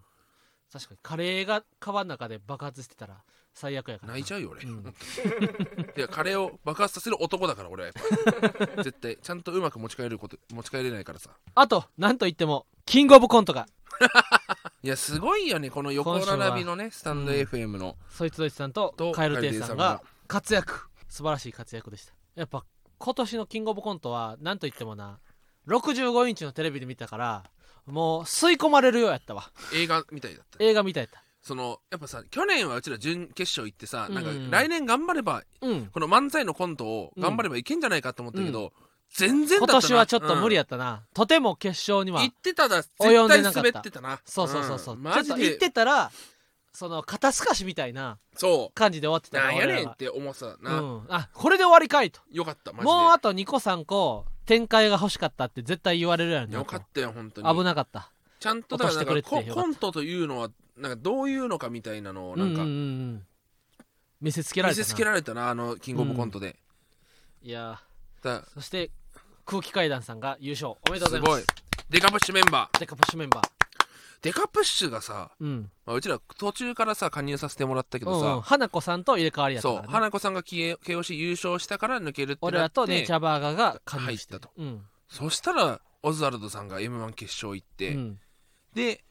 [0.70, 3.22] 確かにカレーがカバンの中で爆発してたら
[3.54, 4.84] 最悪やから泣いちゃうよ俺、うん。
[5.96, 7.94] いやカレーを爆発させる男だから俺はや
[8.60, 8.82] っぱ。
[8.82, 11.30] 絶対ちゃんとうまく持ち帰ること持ち帰れないからさ。
[11.54, 13.66] あとなんといってもキングオブコントが。
[14.82, 17.38] いやすごいよねこの横並びのねスタンドうん。
[17.38, 19.84] FM の、そいつどいつさんととカエル亭さん蛙亭さんが。
[19.84, 20.88] が活躍。
[21.08, 22.12] 素晴らしい活躍でした。
[22.34, 22.64] やっぱ
[22.98, 25.20] 今年のキングオブコントはなんといってもな
[25.68, 27.44] 65インチのテレビで見たから
[27.86, 29.50] もう吸い込まれるようやったわ。
[29.72, 30.62] 映画みたいだった。
[30.62, 35.87] 映画みたいやったそのやっぱさ去年はうちら準決勝行ってさ、なんか来年頑張ればうん。
[35.87, 38.72] この漫才のコントを頑張ればいけんじゃないかと思ったけど、
[39.11, 44.20] 全然だ今年はちょっと無理や、やったな、とても決勝にはうん行ってただ絶対滑ってたな。
[44.24, 45.02] そうそうそうそう、ん。
[45.02, 46.11] マ行ってたら
[46.72, 52.20] その肩透かしみたいなそ感じで終わってうたなんやねんって思ってたうな、ん、あこれで終わりかいと。
[52.33, 52.87] よかったマジで。
[52.87, 57.54] もうあと2個3個展開が欲しかったって絶対言われるやんなよかったよ本当に。
[57.54, 58.11] 危なかった。
[58.40, 62.74] ちゃんとだからコントというのはなんかどういうのかみたいなのをなんかうんうん。
[62.74, 62.82] うんう
[63.16, 63.26] ん
[64.20, 64.80] 見せつけられたな。
[64.80, 66.56] 見せつけられたなあのキングオブコントで、
[67.42, 67.80] いや
[68.22, 68.90] だそして
[69.44, 70.70] 空気階段さんが優勝。
[70.88, 71.46] おめでとうすございます。
[71.90, 72.80] デカプッシュメンバー。
[72.80, 73.48] デカプッシュメンバー。
[74.22, 75.70] デカプッシュがさ、うん。
[75.84, 78.40] まあ、うちら途中からさ加入させてもらったけどさ、うんうん。
[78.40, 84.32] 花子さんと入れ替わりやったそうから、ね、花子さんが K- KOC 優勝したから抜けるって俺なってらとネイチャーバーガーが加入して。
[84.32, 84.54] 入ったと。
[84.56, 84.87] うん。
[85.10, 88.18] そしたらオズワルドさんが m 1決勝行って、うん。
[88.74, 89.04] で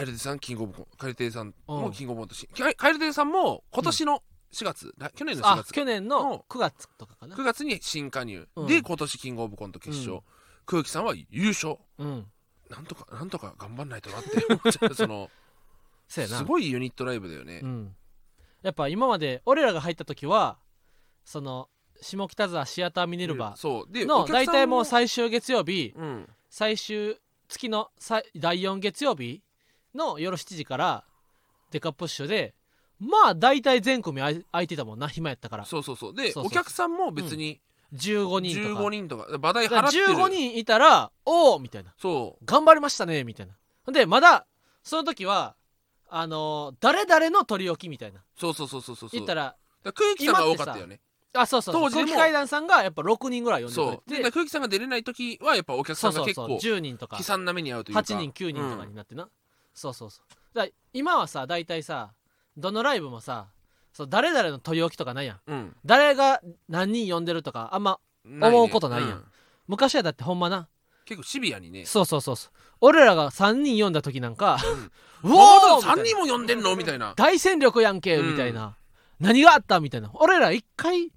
[0.00, 1.80] 蛙亭さんキングオブコン蛙亭さんうん。
[1.80, 7.36] もキングオブコントし蛙亭さんも今年の4月、来去年の4あ月去年の9月とかかな。
[7.36, 8.66] 9月に新加入、うん。
[8.66, 10.20] で今年キングオブコント決勝、うん。
[10.66, 11.76] 空気さんは優勝。
[11.98, 12.26] うん。
[12.70, 14.30] なんとかなんとか頑張んないとなって。
[14.48, 14.94] 思っちゃう。
[14.94, 15.30] その
[16.08, 16.38] そうやな。
[16.38, 17.96] すごいユニットライブだよね、うん、
[18.62, 20.58] やっぱ今まで俺らが入った時は
[21.24, 21.68] その
[22.00, 23.92] 下北沢シアターミネルバそう。
[23.92, 26.28] でのお客さん大体もう最終月曜日うん。
[26.48, 29.42] 最終月の最第4月曜日
[29.94, 31.04] の夜7時から
[31.70, 32.54] デカプッシュで
[33.00, 35.64] まあ大体全組空いてたもんな暇やったから。
[35.64, 36.14] そうそうそう。
[36.14, 36.46] でそうそうそう。
[36.46, 37.60] お客さんも別に
[37.94, 38.82] 15人とか。
[38.82, 39.38] 15人とか。
[39.38, 40.06] 場代だから払ってる。
[40.06, 41.92] 15人いたらおおみたいな。
[41.98, 42.44] そう。
[42.44, 43.92] 頑張りましたねみたいな。
[43.92, 44.46] でまだ
[44.82, 45.56] その時は
[46.08, 48.20] あのー誰々の取り置きみたいな。
[48.38, 51.00] そうそうそうそうそう言ったらだから空気さんが多かったよね。
[51.36, 52.06] あそうそう当時でも。
[52.08, 54.10] 空気階段さんがやっぱ6人ぐらい呼んでそう。
[54.10, 57.16] で空気さんが出れない時はやっぱお客さんそうそうが結構10人とか。
[57.16, 58.00] 悲惨な目に遭うというか。
[58.00, 59.28] 8人9人とかにうんなってな、
[59.74, 60.56] そうそうそう。
[60.56, 62.12] だ今はさ大体さ
[62.56, 63.46] どのライブもさ
[63.92, 65.40] そう誰々の取り置きとかないやん。
[65.46, 65.76] うん。
[65.84, 68.56] 誰が何人呼んでるとかあんまないね。
[68.56, 69.10] 思うことないやん。
[69.18, 69.24] う
[69.68, 70.68] 昔はだってほんまな。
[71.04, 71.84] 結構シビアにね。
[71.84, 72.52] そうそうそうそう。
[72.80, 74.58] 俺らが3人呼んだ時なんか
[75.22, 76.74] うおおーお3人も呼んでんの？
[76.76, 77.12] みたいな。
[77.16, 78.32] 大戦力やんけうん。
[78.32, 78.76] みたいな、
[79.20, 79.80] 何があった？
[79.80, 80.10] みたいな。
[80.14, 81.10] 俺ら1回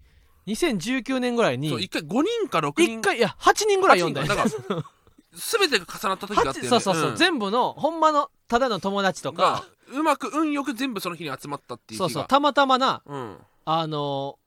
[0.48, 3.00] 2019年ぐらいにそう1回5人か6人。
[3.00, 4.28] 1回いや8人ぐらい呼んだよ。
[4.28, 4.74] 8人か。
[4.76, 4.90] なんか
[5.34, 6.70] 全てが重なった時があったよね。
[6.70, 7.16] そうそうそう、ん。
[7.16, 12.26] 全部のほんまのただの友達とがかうまく運よく全部その日に集まったっていうそうそう。
[12.28, 13.38] たまたまなうん。
[13.66, 14.40] あの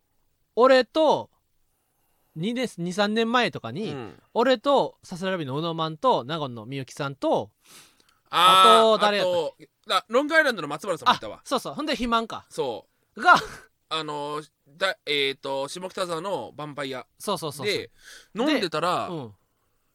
[0.56, 1.30] 俺と
[2.36, 4.22] 2年23年前とかに、うん。
[4.34, 7.50] 俺とさすらいラビの宇野マンと納言のみゆきさんと
[8.30, 9.26] あと誰やっ
[9.88, 11.40] たロングアイランドの松原さんもいあたわ。
[11.44, 11.74] そうそう。
[11.74, 12.46] ほんで肥満か。
[12.48, 13.20] そう。
[13.20, 13.34] が
[13.92, 17.76] あのーだえっ、と下北沢のヴァンパイアそうそうそうそう。
[17.76, 17.90] で
[18.34, 19.34] 飲んでたらうん、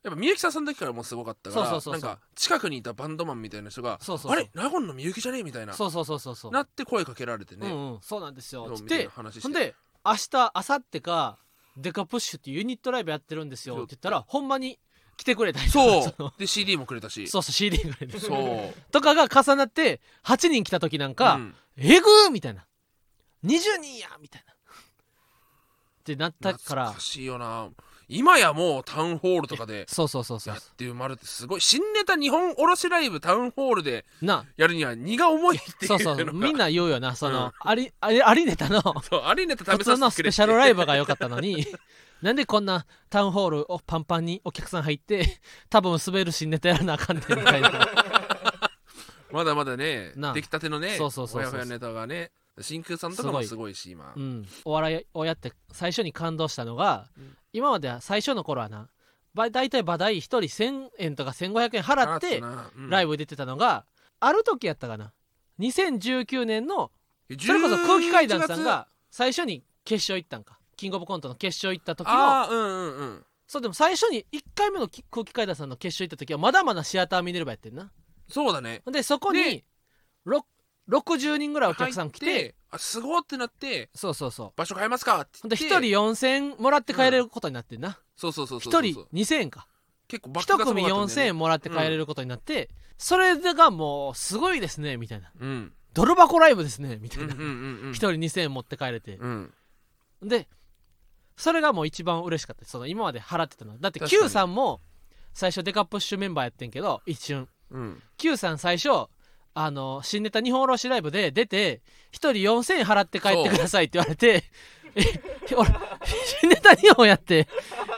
[0.05, 2.09] やっぱみゆきさんその時からもうすごかったからそうそうそうそう。
[2.09, 4.39] なんか近くにいたバンドマンみたいな人がそうそうそう。
[4.39, 4.51] あれ？
[4.53, 5.39] 納言のみゆきじゃね？
[5.39, 5.73] えみたいな。
[5.73, 8.71] そうそうそうそうなって声かけられてね、うんうんそうなんですよ。
[8.75, 9.73] つってほんで
[10.05, 11.37] 明日明後日か
[11.75, 14.77] デカプッシュっていうユニットライブやってるんですよって言ったらほんまに
[15.17, 16.31] 来てくれたりそう。
[16.37, 17.27] で CD もくれたし。
[17.27, 18.91] そうそう CD くれてそう。
[18.91, 21.55] とかが重なって8人来た時なんか、うん。
[21.77, 22.65] えぐーみたいな。
[23.43, 24.53] 20人やみたいな。
[24.53, 24.55] っ
[26.03, 26.83] てなったから。
[26.83, 27.69] 懐かしいよな
[28.07, 30.53] 今やもうタウンホールとかでそうそうそうそう。
[30.53, 34.45] やって埋まるってすごい新ネタ2本おろしライブタウンホールでな。
[34.57, 37.15] やるには荷が重いっていうそうそうみんな言うよな。
[37.15, 37.51] その、うん。
[37.59, 38.81] ありありありネタの。
[39.01, 41.65] そうありネタ食普べさせてのスペシャルライブが良かったのに。
[42.21, 47.71] なんでこんなタウンホールをパンパンにお客さん入って多分滑る新ネタやらなあかんねんみたいな。
[49.31, 51.51] まだまだねな出来たてのねそうそうそうそう。
[51.51, 54.13] ほやほやネタがね真空さんとかもすごいし今。
[54.15, 57.37] うん、お笑いをやって最初に感動したのが、うん。
[57.53, 58.89] 今までは最初の頃はな
[59.33, 62.41] ば大体場代1人1000円とか1500円払って
[62.89, 63.85] ライブブ出てたのが、
[64.19, 65.13] ある時やったかな。
[65.59, 66.91] 2019年の
[67.39, 70.59] それこそ空気階段さんが最初に決勝行ったんか。
[70.75, 72.13] キングオブコントの決勝行った時の。
[72.13, 73.25] ああうんうんうん。
[73.47, 77.91] そうでも最初に1回目のき空気階段さんの決勝行った時はまだまだシアターミネルバやってんな。
[78.27, 78.81] そうだね。
[78.91, 79.63] でそこに
[80.89, 85.21] 60人ぐらいお客さん来て入ってあすごいってなってそうそうそう場所変えますか？
[85.21, 89.67] ってほんで言って1人4000円もらって帰れることになってんな、そうそうそう一そう1人2000円か。
[90.07, 91.27] 結構バック1組がすごかったんだ4000よね。
[91.29, 95.31] 円もらって帰れることになって、それがもうすごいですねみたいな。
[95.39, 95.73] うん。
[95.93, 97.89] ドル箱ライブですねみたいな、うんうんうんうん。
[97.91, 99.53] 1人2000円持って帰れて、うん。
[100.21, 100.47] で
[101.37, 102.65] それがもう一番嬉しかった。
[102.65, 104.23] その今まで払ってたのだって確かに。
[104.23, 104.81] Q さんも
[105.33, 107.47] 最初デカプッシュメンバーやってんけど一瞬。
[107.71, 109.07] うん、Q さん最初
[109.55, 114.43] あの新ネタ2本おろしライブで出て1人4000円払って帰ってくださいって言われて
[114.95, 115.01] え
[115.55, 115.69] 俺
[116.39, 117.47] 新ネタ2本やって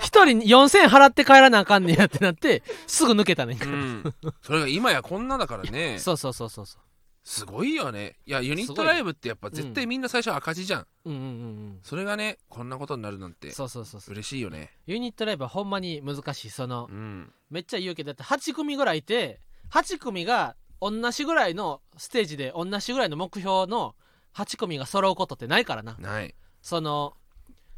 [0.01, 5.97] 1人4000円払って帰らなあかんねやってなってすぐ抜けたねんかうん、それが今やこんなだからね。
[5.99, 6.81] そうそうそうそうそう。
[7.23, 8.17] すごいよね。
[8.25, 14.13] いやユニットライブってやっぱ絶対みんな最初赤字じゃん、うんうんうんそれがねこんなことになるなんてうんそうそうそうそう。
[14.13, 14.71] 嬉しいよね。
[14.85, 16.49] ユニットライブはほんまに難しい。
[16.51, 17.33] そのうん。
[17.49, 19.41] めっちゃ言うけどだって8組ぐらいいて
[19.71, 23.95] 8組が同じぐらいのステージで同じぐらいの目標の
[24.35, 25.95] 8組が揃うことってないからな。
[25.99, 26.35] ない。
[26.61, 27.15] その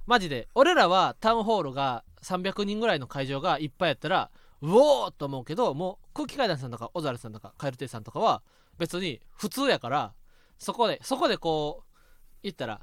[0.05, 4.31] マジで俺らはタウンホールが300人ぐらいの会場がいっぱいやったら
[4.62, 8.41] うおーっと思うけどもう空気階段さんとか小猿さんとかカエル亭さんとかは
[8.77, 10.13] 別に普通やから
[10.57, 11.99] そこでそこでこう
[12.43, 12.81] 言ったら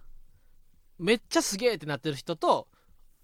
[0.98, 2.68] めっちゃすげえってなってる人と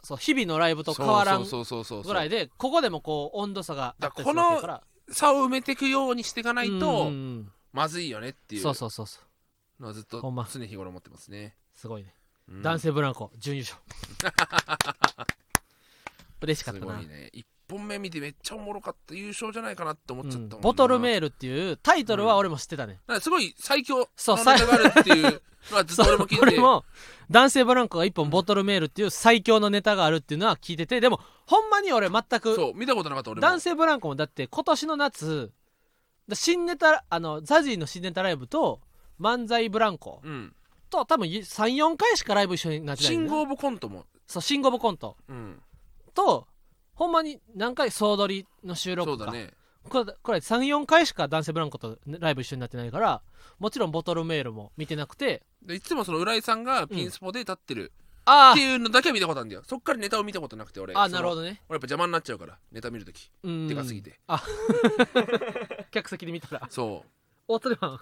[0.02, 6.80] そう日々のライブと変わらんぐらいでここでもこう温度差があったりするだから差を埋めていくようにしていかないうん。
[6.80, 7.10] と
[7.72, 8.62] まずいよねっていう。
[8.62, 9.20] そうそうそうそ
[9.78, 9.82] う。
[9.82, 10.48] のはずっとほんま。
[10.50, 12.14] 常日頃思ってますね、すごいね、
[12.48, 12.62] うん。
[12.62, 13.80] 男性ブランコ準優勝。
[16.40, 16.96] 嬉しかっすたな。
[16.96, 17.30] ごいね。
[17.34, 20.62] 1本目見てめっちゃおもろかった優勝じゃないかなって思っちゃったもんな、うん。
[20.62, 26.42] ボトルーメールっていうタイトルは俺も知ってたね、すごい最強そうのネタがあるっていうのはずっと俺も聞いてて。
[26.42, 26.84] 俺も
[27.30, 33.42] 男性ブランコが一本ボトルメールっていう最強のネタがあるっていうのは聞いててでもほんまに俺全くそう見たことなかった俺も。
[33.42, 35.50] 男性ブランコもだって今年の夏
[36.28, 38.80] だ新ネタあのザジーの新ネタライブと
[39.20, 40.54] 漫才ブランコうん。
[40.90, 44.04] と多分34回しかライブ一緒になってないんだよシングオブコントも。
[44.26, 45.62] そうシングオブコントうん。
[46.12, 46.46] と
[46.94, 49.24] ほんまに何回総取りの収そ録か。
[49.24, 49.50] うだね。
[49.88, 53.20] これこれ34回しか男性ブランコとライブ一緒になってないから
[53.58, 55.42] もちろんボトルメールも見てなくて。
[55.62, 57.92] でいつもその浦井さんがピンスポで立ってる。
[58.24, 59.62] あっていうのだけは見たことあるんだよ。
[59.66, 60.94] そっからネタを見たことなくて俺。
[60.94, 61.60] ああそのなるほどね。
[61.68, 63.30] 俺やっぱ邪魔になっちゃうからネタ見るとき。
[63.42, 63.68] うん。
[63.68, 64.20] でかすぎて。
[64.28, 64.42] あ。
[65.90, 66.66] 客席で見たら。
[66.70, 67.08] そう。
[67.48, 68.00] 大鳥マン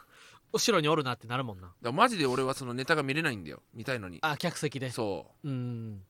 [0.53, 1.69] 後ろにおるなってなるもんな。
[1.69, 3.63] だからマジで俺はそのネタが見れないんだよ。
[3.73, 4.19] 見たいのに。
[4.21, 4.91] あ客席で。
[4.91, 5.49] そう。
[5.49, 6.03] うん。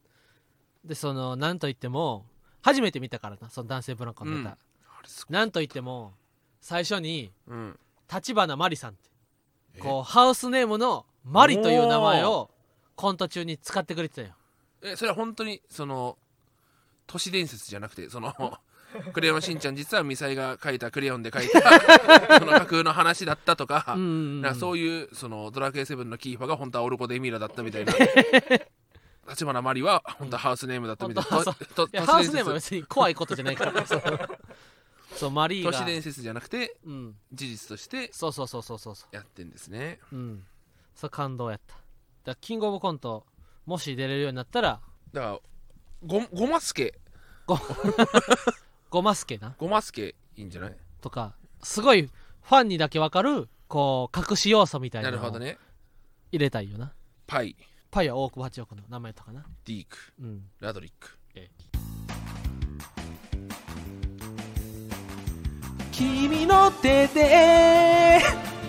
[0.84, 2.26] でそのなんといっても
[2.62, 5.35] 初めて見たからなその男性ブランコのネタ、うん。
[5.35, 6.12] なんといっても
[6.61, 7.33] 最初に
[8.12, 9.11] 立花マリさんって
[9.77, 9.79] え？
[9.81, 12.51] こうハウスネームのマリという名前を
[12.96, 14.35] コント中に使ってくれてたよ。
[14.83, 16.16] えそれは本当にその
[17.07, 18.33] 都市伝説じゃなくてその
[19.12, 21.61] クレヨンしんちゃん実はミサイが書いたクレヨンで書いた
[22.40, 27.92] その架空の話だったとか,、うんうんうんなんかそういうそのドラクエ7のキーファが本当はオルコ・デ・ミラだったみたいな
[29.28, 31.38] 立花マリは本当はハウスネームだったみたいな、ハ
[32.20, 32.74] ウスネームは説。
[32.74, 33.87] 別に怖いことじゃないから。
[33.87, 34.02] そう。
[35.16, 37.14] そうマリー都が市伝説じゃなくてうん。
[37.33, 38.96] 事実としてそうそうそうそうそう。
[38.96, 39.98] そやってんですね。
[40.12, 40.44] ううん。
[40.94, 41.76] そう感動やった。
[42.24, 43.26] だキングオブコント
[43.66, 44.80] もし出れるようになったら
[45.12, 45.38] だから
[46.06, 46.98] ごごますけ。
[48.90, 49.54] ごますけな。
[49.59, 50.76] ごますけいいんじゃない？
[51.00, 55.59] とかすごいファンにだけわかるこう隠し要素みたいなのを入なるほどね。
[56.33, 56.92] れたいよな。
[57.26, 57.56] パイ
[57.90, 59.44] パイは大久保八億の名前とかな。
[59.64, 59.96] ディーク。
[60.20, 60.42] うん。
[60.61, 61.20] ラドリック。
[65.92, 68.20] 君の手で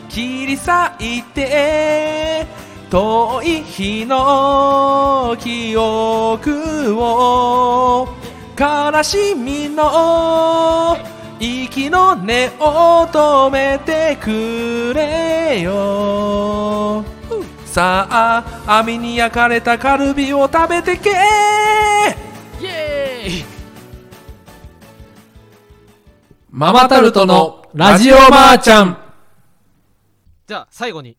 [0.09, 2.45] 切り裂いて
[2.89, 8.07] 遠い日の記憶を
[8.59, 10.97] 悲しみの
[11.39, 17.05] 息の根を止めてくれよ
[17.71, 21.09] さあ網に焼かれたカルビを食べてけ。
[21.09, 21.13] イ
[22.65, 23.45] エーイ。
[26.49, 28.97] ママタルトのラジオばあちゃん。
[30.47, 31.15] じゃあ最後に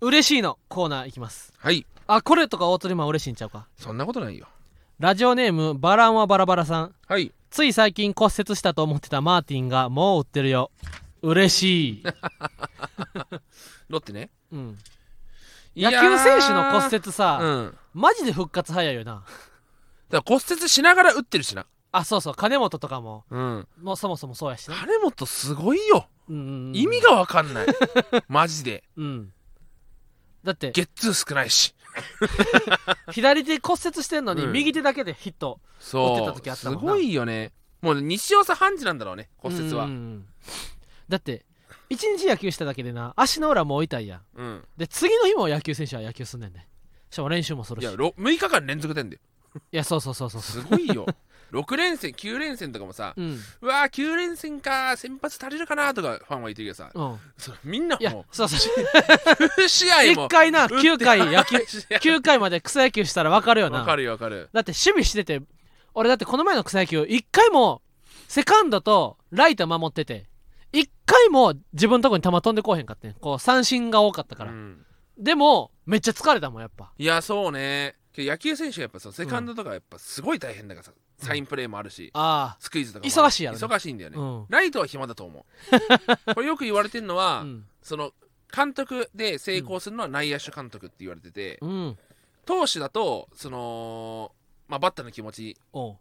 [0.00, 1.52] 嬉しいのコーナーいきます。
[1.58, 1.84] はい。
[2.06, 3.66] あこれとか大鳥マン嬉しいんちゃうか？
[3.76, 4.46] そんなことないよ。
[5.00, 6.94] ラジオネームバランはバラバラさん。
[7.08, 7.32] はい。
[7.50, 10.70] つい最近骨折したと思ってたマーティンがもう売ってるよ。
[11.22, 12.04] 嬉しい、
[13.88, 14.30] ロッテね。
[14.52, 14.78] うん、
[15.78, 17.78] 野球選手の骨折さ、うん。
[17.94, 19.24] マジで復活早いよな。
[20.10, 21.66] だから骨折しながら打ってるしな。
[21.92, 22.34] あそうそう。
[22.34, 23.24] 金本とかも。
[23.30, 23.68] うん。
[23.80, 26.08] もうそもそもそうやしな、金本すごいよ。
[26.28, 26.76] うんうんうん。
[26.76, 27.66] 意味がわかんない。
[28.28, 28.84] マジで。
[28.96, 29.32] うん。
[30.44, 31.74] だってゲッツー少ないし。
[33.10, 34.52] 左手骨折してんのにうん。
[34.52, 35.60] 右手だけでヒット、
[35.92, 36.80] 打ってた時あったもんな。
[36.80, 37.52] すごいよね。
[37.80, 39.84] もう西尾さ半時なんだろうね骨折は。
[39.84, 40.26] うんうんうん。
[41.08, 41.46] だって
[41.90, 44.20] 一日野球しただけでな足の裏もう痛いやん。
[44.36, 44.64] うん。
[44.76, 46.66] で次の日も野球選手は野球すんねんね
[47.10, 47.84] しかも練習もするし。
[47.84, 49.16] いやいやろ6日間連続でんだ
[49.72, 51.06] よそうそうそうそうすごいよ。
[51.50, 53.38] 6連戦9連戦とかもさうん。
[53.62, 57.18] うわー9連戦か先発足りるかなとかファンは言ってるけどさうん。
[57.38, 59.64] それみんないやもそうそう。
[59.64, 60.26] う試合も。
[60.26, 63.78] 一回な9回野球いや9回まで草野球したら分かるよな。
[63.78, 64.50] わかるよわかる。
[64.52, 65.40] だって守備してて
[65.94, 67.80] 俺だってこの前の草野球1回も
[68.28, 70.27] セカンドとライト守ってて
[70.72, 73.14] 1回も自分のとこに球飛んでこうへんかってん。
[73.14, 74.84] こう三振が多かったから、うん。
[75.18, 76.92] でもめっちゃ疲れたもんやっぱ。
[76.96, 77.96] いやそうね。
[78.12, 83.64] けど野球選手はやっぱそのセカンドとかやっぱすごい大変だからさ、サインプレーもあるし、あスクイズとか忙しいやろね。
[83.64, 84.46] 忙しいんだよね、うん。
[84.48, 85.46] ライトは暇だと思
[86.26, 86.34] う。
[86.34, 87.66] これよく言われてるのは、あうん。
[87.82, 88.12] その
[88.54, 91.98] 監督で成功するのは内野手監督って言われてて、うん。
[92.44, 94.32] 投手だとその、
[94.68, 95.96] まあ、バッターの気持ちおう。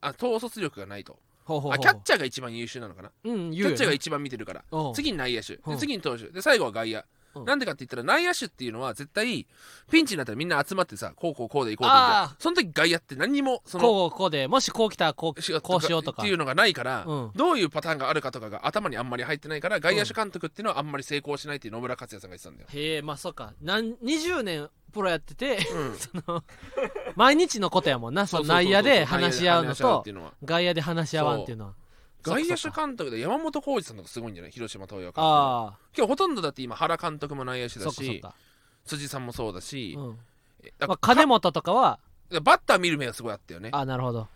[0.00, 1.18] あ統率力がないと
[1.50, 1.72] ほうほうほう。
[1.74, 3.10] あキャッチャーが一番優秀なのかな？
[3.24, 4.64] うんキャッチャーが一番見てるから。
[4.70, 5.54] 番次に内野手。
[5.54, 5.72] うん。
[5.74, 6.28] で次に投手。
[6.28, 7.02] で最後は外野
[7.34, 7.44] うん。
[7.44, 9.46] なんでかって言ったら内野手っていうのは絶対
[9.90, 12.22] ピンチになったらみんな集まってさこうこうこうでいこうって言うじゃん。
[12.24, 12.42] あー。
[12.42, 16.22] その時外野って何にもそのこうこうでもしこう来たらこうしこうしようとか。
[16.22, 17.30] っていうのがないから、うん。
[17.34, 23.52] どういうパターンがあるかとかが頭にあんまり入ってないから外野手監督っていうのはあんまり成功しないっていう野村克也さんが言ってたんだよ、へえまあそっか。
[23.60, 26.44] なん20年プロやっててうん、その
[27.16, 28.26] 毎日のことやもんな。
[28.26, 30.32] その内野で話し合うのとっていうのは。
[30.44, 31.74] 外野で話し合わんっていうのは
[32.22, 34.52] 外野手監督で山本浩二さんとかすごいんじゃない？
[34.52, 38.22] 広島東洋監督あ今日ほとんどだって今原監督も内野手だし
[38.84, 40.18] 辻さんもそうだし、うん。
[40.62, 41.98] えだまあ金本とかは？
[42.32, 43.70] かバッター見る目がすごいあったよね。
[43.72, 44.28] あなるほど。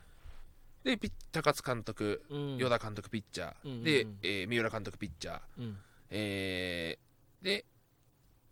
[0.82, 2.56] でピッ高津監督うん。
[2.58, 3.84] 与田監督ピッチャー、うんうんうん。
[3.84, 5.76] で、えー三浦監督ピッチャー、うん。
[6.10, 7.64] えーで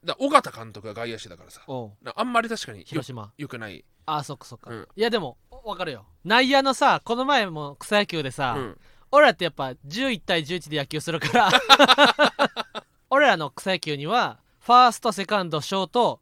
[0.05, 1.62] だ尾形監督が外野手だからさ。
[1.66, 3.33] あんまり確かによ広島。
[3.37, 4.88] よくない、ああそっかそっか、うん。
[4.97, 6.07] いやでも分かるよ。
[6.25, 8.79] 内野のさこの前も草野球でさ、うん
[9.12, 11.51] 俺らってやっぱ11対11で野球するから。
[13.11, 16.20] 俺らの草野球にはファーストセカンドショート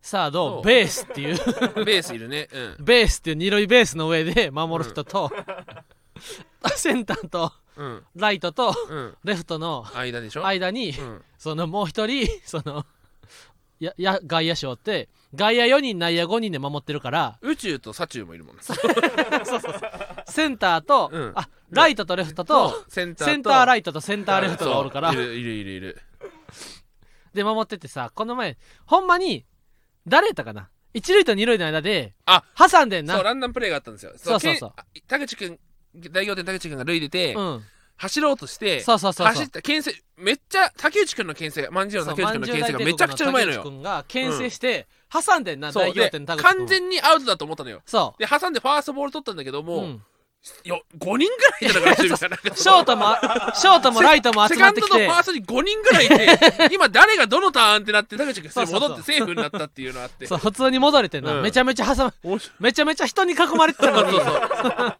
[0.00, 0.50] サーそう。
[0.56, 1.36] ドベースっていう。
[1.84, 2.84] ベースいるね、うん。
[2.84, 5.32] ベースっていう二塁ベースの上で守る人と、
[6.76, 8.04] センターとうん。
[8.14, 12.84] ライトとうん、レフトの間でしょ、間に、うん、そのもう一人その
[13.78, 17.38] やや外野手おって外野4人内野5人で守ってるから。
[17.42, 18.62] 宇宙と左中もいるもんね。
[20.26, 21.32] センターと、うん。
[21.34, 23.30] あライトとレフトとセンターと。
[23.32, 25.12] センターライトとセンターレフトがおるから。
[25.12, 26.02] いるいるいるいる。
[27.34, 29.44] で守っててさこの前ほんまに
[30.06, 30.70] 誰やったかな？
[30.94, 33.14] 一塁と二塁の間であ挟んでんな。
[33.14, 34.12] そうランダムプレーがあったんですよ。
[34.16, 34.72] そうそうそう
[35.06, 35.58] 田口君
[36.10, 37.62] 大仰天田口君が塁出て、うん。
[38.00, 39.34] 走ろうとしてそうそうそうそう。
[39.34, 43.58] 走った牽制めっちゃ竹内君の牽制が万次郎竹内君の牽制がめちゃくちゃうまいのよ。
[43.58, 47.82] 竹内君が牽制して、挟んでんな大仰そうで天の田口君完全にアウトだと思ったのよ。
[47.84, 50.02] そで挟んでファーストボール取ったんだけどう、も、うん
[50.64, 51.28] よ5人ぐらい
[51.62, 53.04] いたのかな守備がなんかショートも
[53.54, 54.90] ショートもライトもセ集まってきて。
[54.90, 60.26] カンドとファーストに5人ぐらいいて 今誰がどのターンってなって田口君戻ってセーフになったっていうのがあって。
[60.26, 61.42] そう普通に戻れてんな、うん。
[61.42, 62.56] めちゃめちゃ挟む面白い。
[62.60, 64.12] めちゃめちゃ人に囲まれてたのに。
[64.12, 64.96] そうそう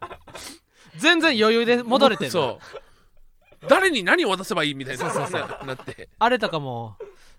[0.97, 2.31] 全然余裕で戻れてんな。
[2.31, 3.67] そう。
[3.67, 6.95] 誰に何を渡せばいいみたいなそうそうなって、あれとかも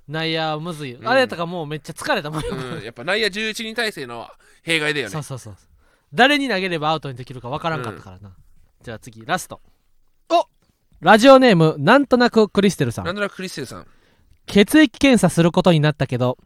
[0.06, 1.08] 内野むずい、うん。
[1.08, 4.28] あれとかもうめっちゃ疲れたもん、うん、やっぱ内野11人体制の
[4.62, 5.12] 弊害だよね。
[5.12, 5.56] そうそうそう
[6.12, 8.34] 誰に投げればアウトにできるかわからんかったからな、
[8.82, 9.60] じゃあ次ラスト。
[10.28, 10.46] お！
[11.00, 13.04] ラジオネームなんとなくクリステルさん。
[13.04, 13.86] なんとなくクリステルさん。
[14.46, 16.36] 血液検査することになったけど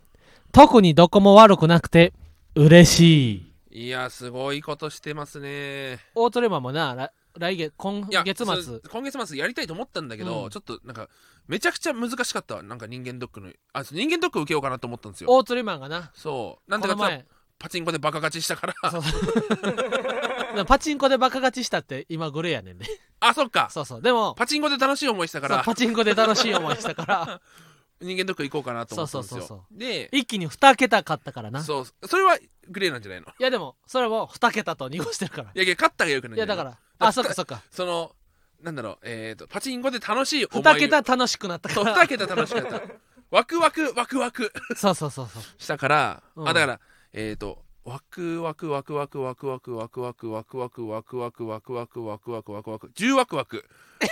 [0.53, 2.13] 特にどこも悪くなくて
[2.55, 3.33] 嬉し
[3.71, 3.87] い。
[3.87, 5.99] いやすごいことしてますね。
[6.15, 8.63] オートレマンもなら来月今いや月末。
[8.63, 10.51] そう今月末やりたいと思ったんだけど、うん。
[10.51, 11.09] ちょっとなんか
[11.49, 12.63] めちゃくちゃ難しかったわ。
[12.63, 15.31] なんか人間ドックのあそう人間ドック受けようかなと思ったんですよ。
[15.33, 16.13] オートレマンがな。
[16.15, 16.71] そう。
[16.71, 17.25] なんでか前
[17.65, 18.75] パチンコでバカ勝ちしたから。
[20.67, 22.87] パチンコでバカ勝ちしたって今グレーやねんね。
[23.21, 23.69] あそっか。
[23.71, 24.03] そうそう。
[24.03, 25.63] でもパチンコで楽しい思いしたから。
[25.65, 27.41] パチンコで楽しい思いしたから。
[28.03, 29.39] 人間ドック行こうかなと思ったんですよ。
[29.39, 31.61] そうそうそうで一気に2桁勝ったからな。
[31.61, 32.37] いそうそれは
[32.69, 33.29] グレーなんじゃないの？
[33.39, 35.45] やでもそれも2桁と濁してるから。
[35.45, 36.77] いやいや勝ったがよくないいやだから。
[36.99, 37.63] あそっかそっか。
[37.71, 38.15] その
[38.61, 40.63] なんだろうえっ、とパチンコで楽しい思い。
[40.63, 41.97] 2桁楽しくなったから。
[41.97, 42.83] 2桁楽しかった。
[43.31, 44.53] ワクワクワクワク。
[44.77, 45.43] そうそうそうそう。
[45.57, 46.49] したから、うん。
[46.49, 46.81] あだから
[47.17, 53.65] えっ、とワクワクワクワクワクワクワクワクワクワクワクワクワクワクワクワクワクワク10ワクワク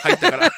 [0.03, 0.51] 入ったから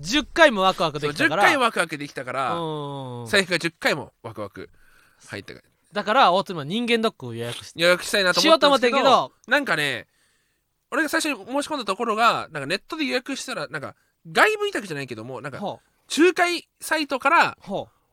[0.00, 1.42] 10回もワクワク10できたから。
[1.44, 3.28] 回ワクワクできたからうん。
[3.28, 4.68] 最初から10回もワクワク
[5.28, 5.64] 入ったから。
[5.92, 10.08] だからオートレマン人間ドックを予約して予約したいなと思ったんですけどしようと思ったけなんかね
[10.90, 13.94] 俺が最初に申し込んだところがなんかネットで予約したらなんか
[14.28, 15.78] 外部委託じゃないけどもなんかほ
[16.18, 17.58] 仲介サイトから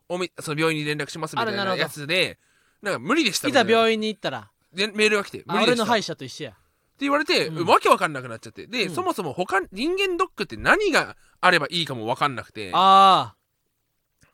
[0.08, 2.38] おみその病院に連絡しますみたいなやつで
[2.82, 3.70] なんか無理でしたういみたいな。
[3.70, 4.52] ざ病院に行ったら。
[4.74, 5.76] でメールが来てあ無理でした。
[5.76, 6.58] って俺の歯医者と一緒や。
[7.00, 7.68] 言われて、うん。
[7.68, 8.68] わけわかんなくなっちゃって。
[8.68, 8.96] で、うん。
[8.96, 13.34] そもそも他人間ドックって何があればいいかもわかんなくて、あ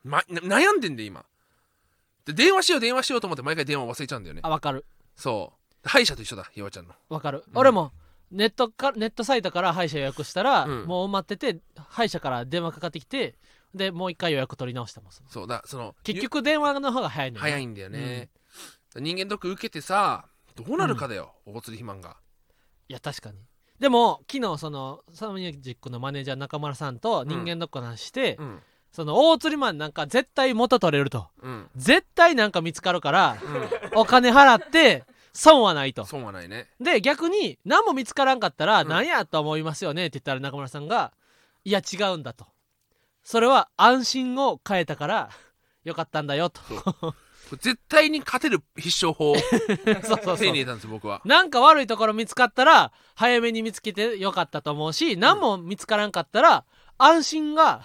[0.03, 1.25] ま、な悩んでんで今。
[2.25, 4.41] で電話しよう電話しようと思って毎回電話忘れちゃうんだよね。
[4.43, 4.85] ああわかる。
[5.15, 5.87] そう。
[5.87, 6.93] 歯医者と一緒だひわちゃんの。
[7.09, 7.57] わかる、うん。
[7.57, 7.93] 俺も
[8.31, 10.85] ネットかネットサイトから歯医者予約したら、うん。
[10.85, 13.35] もう埋まってて歯医者から電話かかってきて
[13.73, 15.29] でもう一回予約取り直したもんその。
[15.29, 18.29] そうだその結局電話の方が早いのよ早いんだよね、
[18.99, 20.25] 人間ドック受けてさ
[20.55, 22.17] どうなるかだよ、大釣り肥満が。
[22.89, 23.37] いや確かに。
[23.79, 28.59] でも昨日そのサムミュージックのマネージャー中村さんと人間ドックの話して、うん。
[28.91, 31.27] その大釣りマンなんか絶対元取れると。
[31.43, 31.69] うん。
[31.75, 33.37] 絶対なんか見つかるから
[33.93, 33.99] うん。
[33.99, 36.05] お金払って損はないと。
[36.05, 36.67] 損はないね。
[36.79, 38.87] で逆に何も見つからんかったらうん。
[38.87, 41.13] 何やと思いますよねって言ったら中村さんが
[41.63, 42.47] いや違うんだと。
[43.23, 45.29] それは安心を変えたから
[45.83, 46.61] よかったんだよと
[47.55, 49.35] 絶対に勝てる必勝法を
[50.03, 51.21] そうそう手に入れたんです僕は。
[51.25, 56.65] なんか悪いところ見つかったら早めに見つけてよかったと思うし何も見つからんかったら
[56.97, 57.83] 安心が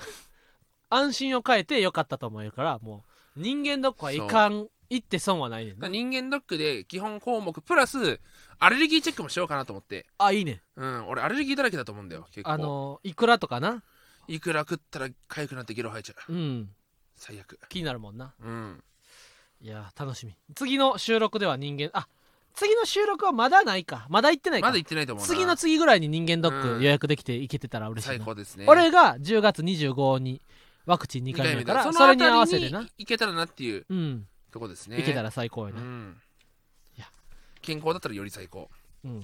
[0.91, 3.05] 安心を変えてよかったと思えるからも
[3.37, 8.21] う人間ドックはいかん行って損はないねん人間ドックで基本項目プラス
[8.59, 10.07] アレルギーチェックもしようかなと思って。
[10.19, 10.63] あいいね。
[10.77, 12.51] うん俺アレルギーだらけだと思うんだよ結構。
[12.51, 13.83] あのいくらとかな？
[14.29, 16.33] いくら食ったら痒くなってゲロ吐いちゃう。
[16.33, 16.71] うん。
[17.17, 17.59] 最悪。
[17.69, 18.35] 気になるもんな。
[18.41, 18.85] うん
[19.63, 20.37] いや楽しみ。
[20.55, 22.09] 次の収録では人間あ
[22.55, 24.07] 次の収録はまだないか。
[24.11, 24.67] まだ行ってないか。
[24.67, 25.29] まだ行ってないと思うな。
[25.29, 26.79] 次の次ぐらいに人間ドッうん。
[26.79, 28.67] ク予約できて行けてたら嬉しいな、最高ですね。
[28.69, 30.43] 俺が10月25に
[30.85, 32.81] ワクチン2 2回目だからそそれに合わせてな。
[32.81, 34.27] に行けたらなっていううん。
[34.51, 34.97] とこですね。
[34.99, 36.17] 行けたら最高やな、うん。
[36.97, 37.07] いや。
[37.63, 38.69] 健康だったらより最高。
[39.05, 39.23] うん、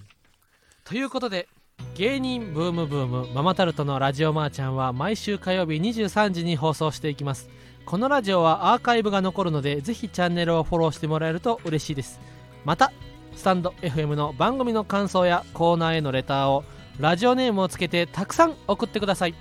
[0.84, 1.48] ということで
[1.94, 7.48] 芸人ブームブームママタルトのラジオマーちゃんは毎週火曜日23時に放送していきます
[7.88, 12.20] このラジオはアーカイブが残るのでぜひチャンネルをフォローしてもらえると嬉しいです。
[12.66, 12.92] また
[13.34, 16.64] スタンド FM の番組の感想やコーナーへのレターを
[17.00, 19.34] ラジオネームをつけてたくさん送ってください。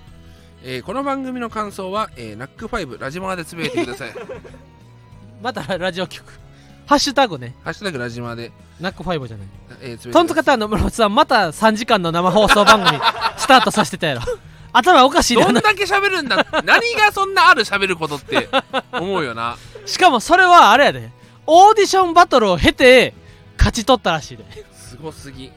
[0.64, 4.14] えーこの番組の感想は、えー、ナックファイブラジマーでつぶやいてください。
[5.42, 6.32] またラジオ局。
[6.86, 7.54] ハッシュタグね。
[7.64, 9.48] ハッシュタグラジマーで、ナックファイブじゃない。
[9.82, 12.98] えー、トンツカタンの室さんまた3時間の生放送番組
[13.36, 14.22] スタートさせてたやろ
[14.72, 18.48] 頭おかしいどんだけ喋るんだ何がそんなある喋ることって
[18.92, 19.56] 思うよな。
[19.86, 21.10] しかもそれはあれやで。
[21.46, 23.14] オーディションバトルを経て
[23.56, 24.44] 勝ち取ったらしいで。
[24.74, 25.50] すごすぎ。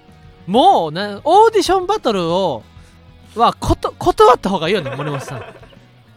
[0.47, 2.63] もうなオーディションバトルを
[3.35, 5.43] はこと断った方がいいよね森本さん。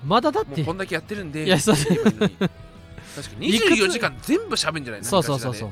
[0.05, 0.59] まだだって。
[0.59, 1.45] もうこんだけやってるんで。
[1.45, 1.77] いやそう。
[1.77, 2.01] 確か
[3.39, 3.53] に。
[3.59, 5.05] 24時間全部喋んじゃない？
[5.05, 5.55] そうそうそう。
[5.55, 5.71] そう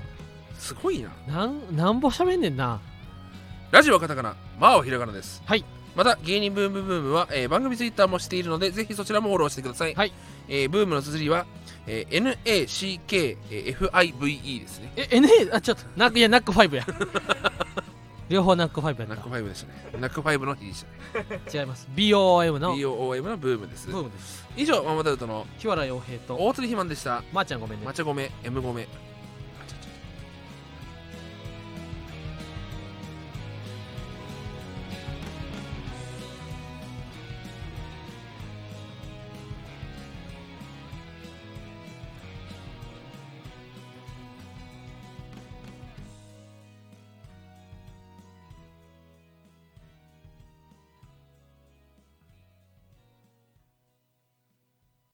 [0.58, 1.10] すごいな。
[1.26, 2.80] なんなんぼ喋んねんな。
[3.70, 5.42] ラジオはカタカナ、マーはひらがなです。
[5.46, 5.64] はい。
[5.94, 9.94] また、芸人ブームブームは、えー番組ツイッターもしているので、ぜひそちらもフォローしてください。
[9.94, 10.12] はい。
[10.48, 11.46] えーブームの綴りは、
[11.86, 14.92] えー NACKFIVE ですね。
[14.96, 16.86] え NA あちょっとナックいやナックファイブや
[18.28, 19.74] 両方ナックファイブやっナックファイブでしたね。
[20.00, 21.40] ナックファイブの日でしたね。
[21.52, 23.88] た違います BOM の BOOM のブームです。
[23.88, 27.22] ブームです以上、ママタルトの日原洋平と大鶴ひまんでした。
[27.32, 28.88] まー、ちゃんごめんね抹茶ごめ、M ごめ。